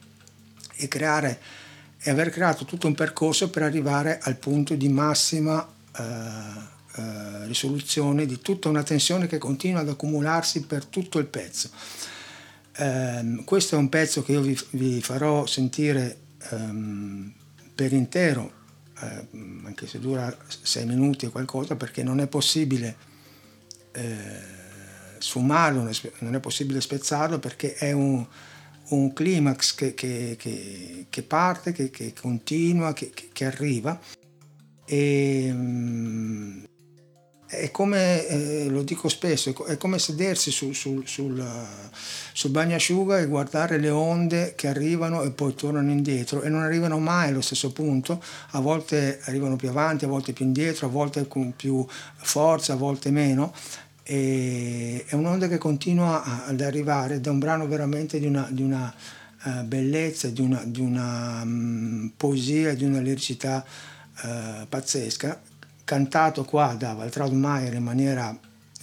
e 0.74 0.88
creare 0.88 1.40
e 2.00 2.10
aver 2.10 2.32
creato 2.32 2.66
tutto 2.66 2.88
un 2.88 2.96
percorso 2.96 3.52
per 3.52 3.62
arrivare 3.62 4.18
al 4.24 4.38
punto 4.38 4.74
di 4.74 4.90
massima 4.90 5.64
eh, 5.96 6.76
eh 6.98 7.38
risoluzione 7.48 8.26
di 8.26 8.40
tutta 8.42 8.70
una 8.70 8.84
tensione 8.84 9.28
che 9.28 9.38
continua 9.38 9.82
ad 9.82 9.90
accumularsi 9.90 10.62
per 10.62 10.86
tutto 10.86 11.18
il 11.18 11.26
pezzo. 11.26 11.70
Ehm, 12.78 13.44
questo 13.44 13.76
è 13.76 13.78
un 13.78 13.90
pezzo 13.90 14.24
che 14.24 14.34
io 14.34 14.42
vi, 14.42 14.58
vi 14.72 15.02
farò 15.02 15.46
sentire 15.46 16.18
ehm, 16.52 17.34
per 17.74 17.94
intero, 17.94 18.52
eh, 19.02 19.28
anche 19.66 19.88
se 19.88 20.00
dura 20.00 20.36
sei 20.62 20.86
minuti 20.86 21.26
o 21.26 21.32
qualcosa, 21.32 21.76
perché 21.76 22.04
non 22.04 22.20
è 22.20 22.28
possibile 22.28 22.96
eh, 23.94 24.56
sfumarlo, 25.18 25.90
non 26.20 26.36
è 26.36 26.40
possibile 26.40 26.82
spezzarlo, 26.82 27.40
perché 27.40 27.74
è 27.74 27.92
un, 27.94 28.26
un 28.90 29.14
climax 29.14 29.74
che, 29.74 29.94
che, 29.94 30.36
che, 30.38 31.08
che 31.10 31.24
parte, 31.24 31.72
che, 31.72 32.14
continua, 32.20 32.94
che, 32.94 33.46
arriva. 33.46 34.00
E, 34.86 35.50
mm, 35.52 36.64
è 37.60 37.72
come, 37.72 38.26
eh, 38.28 38.68
lo 38.70 38.84
dico 38.84 39.10
spesso, 39.10 39.66
è 39.66 39.78
come 39.78 40.00
sedersi 40.00 40.52
sul, 40.52 40.74
sul, 40.74 41.08
sul, 41.08 41.44
sul, 42.34 42.52
bagnasciuga 42.52 43.20
e 43.20 43.26
guardare 43.26 43.78
le 43.78 43.90
onde 43.90 44.54
che 44.56 44.68
arrivano 44.68 45.24
e 45.24 45.32
poi 45.32 45.56
tornano 45.56 45.92
indietro 45.92 46.42
e 46.42 46.50
non 46.50 46.62
arrivano 46.62 47.00
mai 47.00 47.30
allo 47.30 47.42
stesso 47.42 47.72
punto, 47.72 48.22
a 48.52 48.60
volte 48.60 49.20
arrivano 49.24 49.56
più 49.56 49.70
avanti, 49.70 50.06
a 50.06 50.08
volte 50.08 50.34
più 50.34 50.46
indietro, 50.46 50.88
a 50.88 50.90
volte 50.90 51.28
con 51.28 51.56
più 51.56 51.86
forza, 52.16 52.74
a 52.74 52.78
volte 52.78 53.12
meno. 53.12 53.54
E 54.04 55.04
è 55.06 55.16
un'onda 55.16 55.48
che 55.50 55.58
continua 55.58 56.46
ad 56.46 56.62
arrivare 56.62 57.16
ed 57.16 57.28
è 57.28 57.30
un 57.30 57.40
brano 57.40 57.68
veramente 57.68 58.20
di 58.20 58.26
una, 58.26 58.48
di 58.50 58.62
una 58.62 58.94
uh, 59.44 59.64
bellezza, 59.64 60.30
di 60.30 60.42
una, 60.42 60.64
di 60.66 60.80
una 60.80 61.42
um, 61.44 62.12
poesia, 62.16 62.74
di 62.74 62.86
una 62.86 63.00
liricità 63.00 63.66
uh, 64.24 64.66
pazzesca 64.70 65.47
cantato 65.88 66.44
qua 66.44 66.76
da 66.78 66.92
Waltraud 66.92 67.32
in 67.32 67.82
maniera 67.82 68.38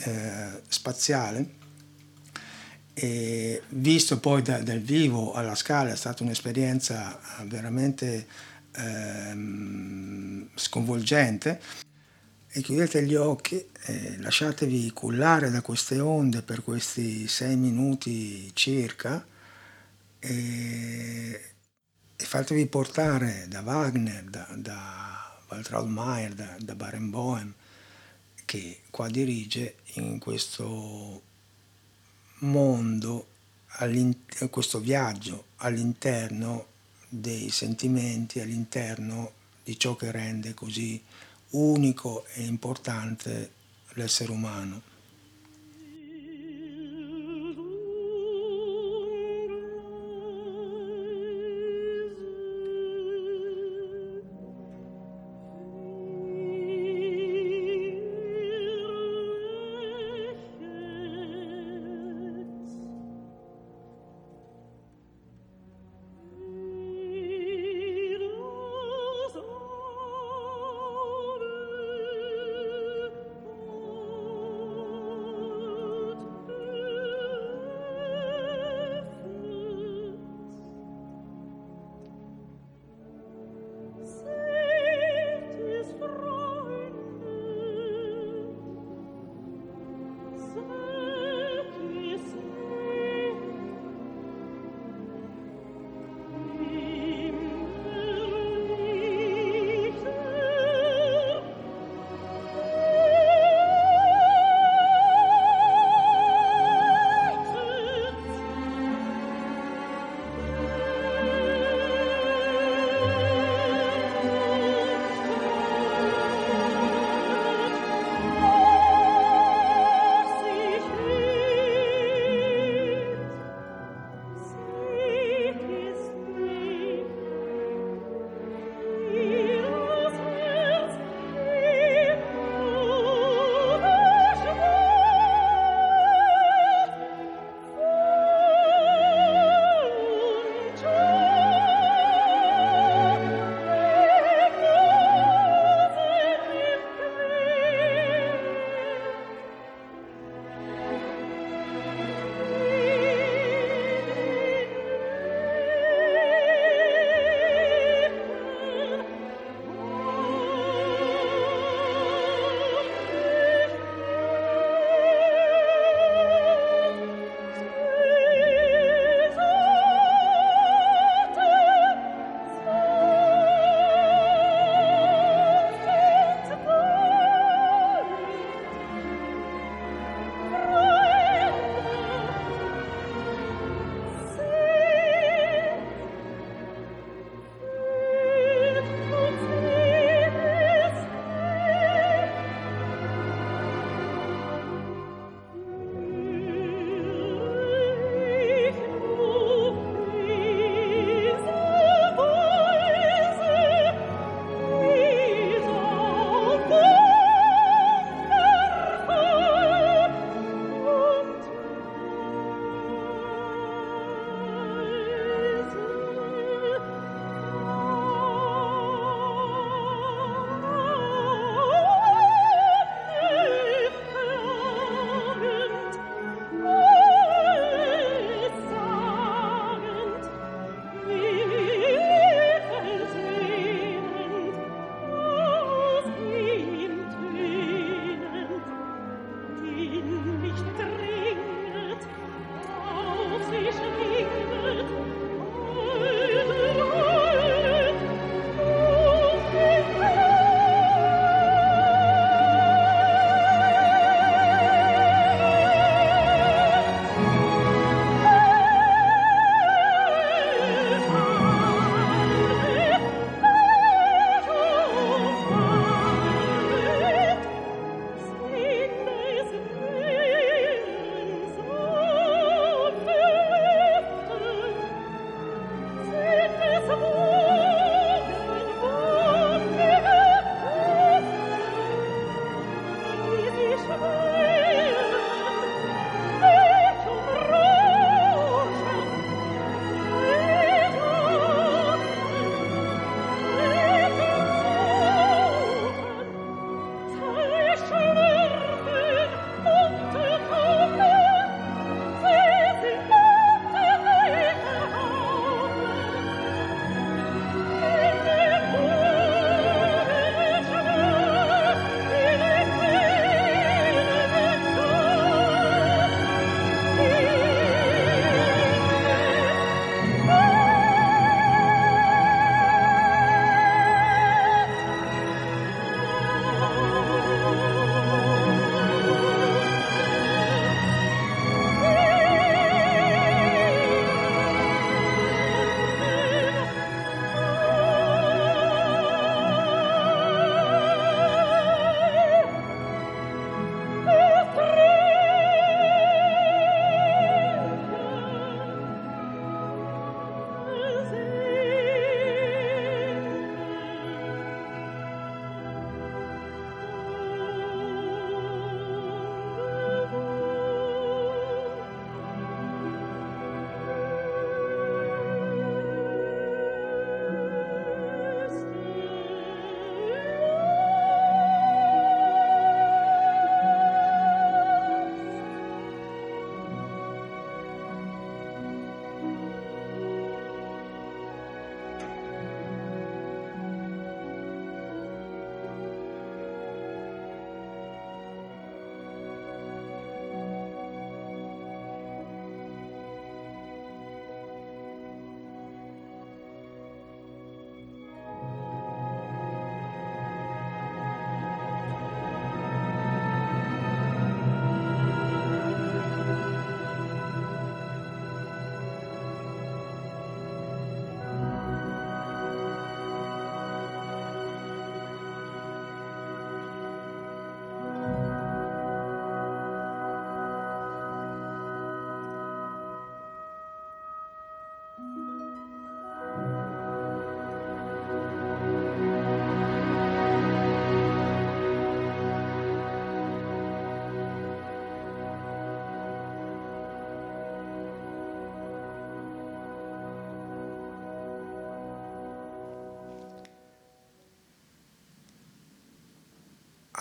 eh, 0.05 0.63
spaziale. 0.67 1.63
E 2.95 3.63
visto 3.69 4.19
poi 4.21 4.41
da, 4.41 4.63
dal 4.63 4.79
vivo 4.79 5.35
alla 5.35 5.55
scala 5.55 5.93
è 5.93 5.97
stata 5.97 6.23
un'esperienza 6.23 7.21
veramente 7.47 8.27
eh, 8.73 10.47
sconvolgente. 10.55 11.61
E 12.49 12.63
chiudete 12.63 13.03
gli 13.03 13.17
occhi 13.17 13.63
e 13.85 14.17
lasciatevi 14.19 14.91
cullare 14.93 15.51
da 15.51 15.61
queste 15.61 16.01
onde 16.01 16.41
per 16.41 16.63
questi 16.63 17.29
sei 17.29 17.57
minuti 17.57 18.51
circa 18.55 19.27
e, 20.21 21.41
e 22.17 22.25
fatevi 22.25 22.65
portare 22.67 23.45
da 23.49 23.61
Wagner, 23.61 24.23
da, 24.23 24.49
da 24.57 25.34
Waltraud 25.49 25.89
Maier, 25.89 26.35
da, 26.35 26.57
da 26.59 26.75
Barenboim, 26.75 27.53
che 28.45 28.81
qua 28.91 29.09
dirige 29.09 29.77
in 29.95 30.19
questo 30.19 31.23
mondo, 32.39 33.27
questo 34.51 34.81
viaggio 34.81 35.47
all'interno 35.57 36.67
dei 37.09 37.51
sentimenti, 37.51 38.41
all'interno 38.41 39.33
di 39.63 39.79
ciò 39.79 39.97
che 39.97 40.11
rende 40.11 40.53
così 40.55 41.03
unico 41.51 42.27
e 42.35 42.43
importante 42.43 43.53
l'essere 43.95 44.33
umano. 44.33 44.93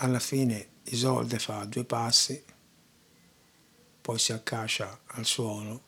Alla 0.04 0.20
fine 0.20 0.72
Isolde 0.84 1.38
fa 1.38 1.64
due 1.64 1.84
passi, 1.84 2.42
poi 4.00 4.18
si 4.18 4.32
accascia 4.32 5.00
al 5.06 5.24
suolo 5.24 5.82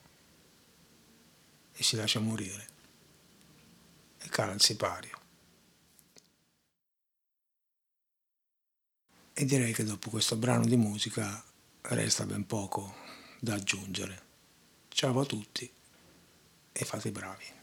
e 1.72 1.82
si 1.82 1.96
lascia 1.96 2.18
morire 2.18 2.66
e 4.18 4.28
cala 4.30 4.52
il 4.52 4.62
sipario. 4.62 5.20
E 9.34 9.44
direi 9.44 9.74
che 9.74 9.84
dopo 9.84 10.08
questo 10.08 10.36
brano 10.36 10.64
di 10.64 10.76
musica 10.76 11.44
resta 11.82 12.24
ben 12.24 12.46
poco 12.46 12.94
da 13.38 13.54
aggiungere. 13.54 14.24
Ciao 14.88 15.20
a 15.20 15.26
tutti 15.26 15.70
e 16.72 16.84
fate 16.86 17.08
i 17.08 17.12
bravi. 17.12 17.55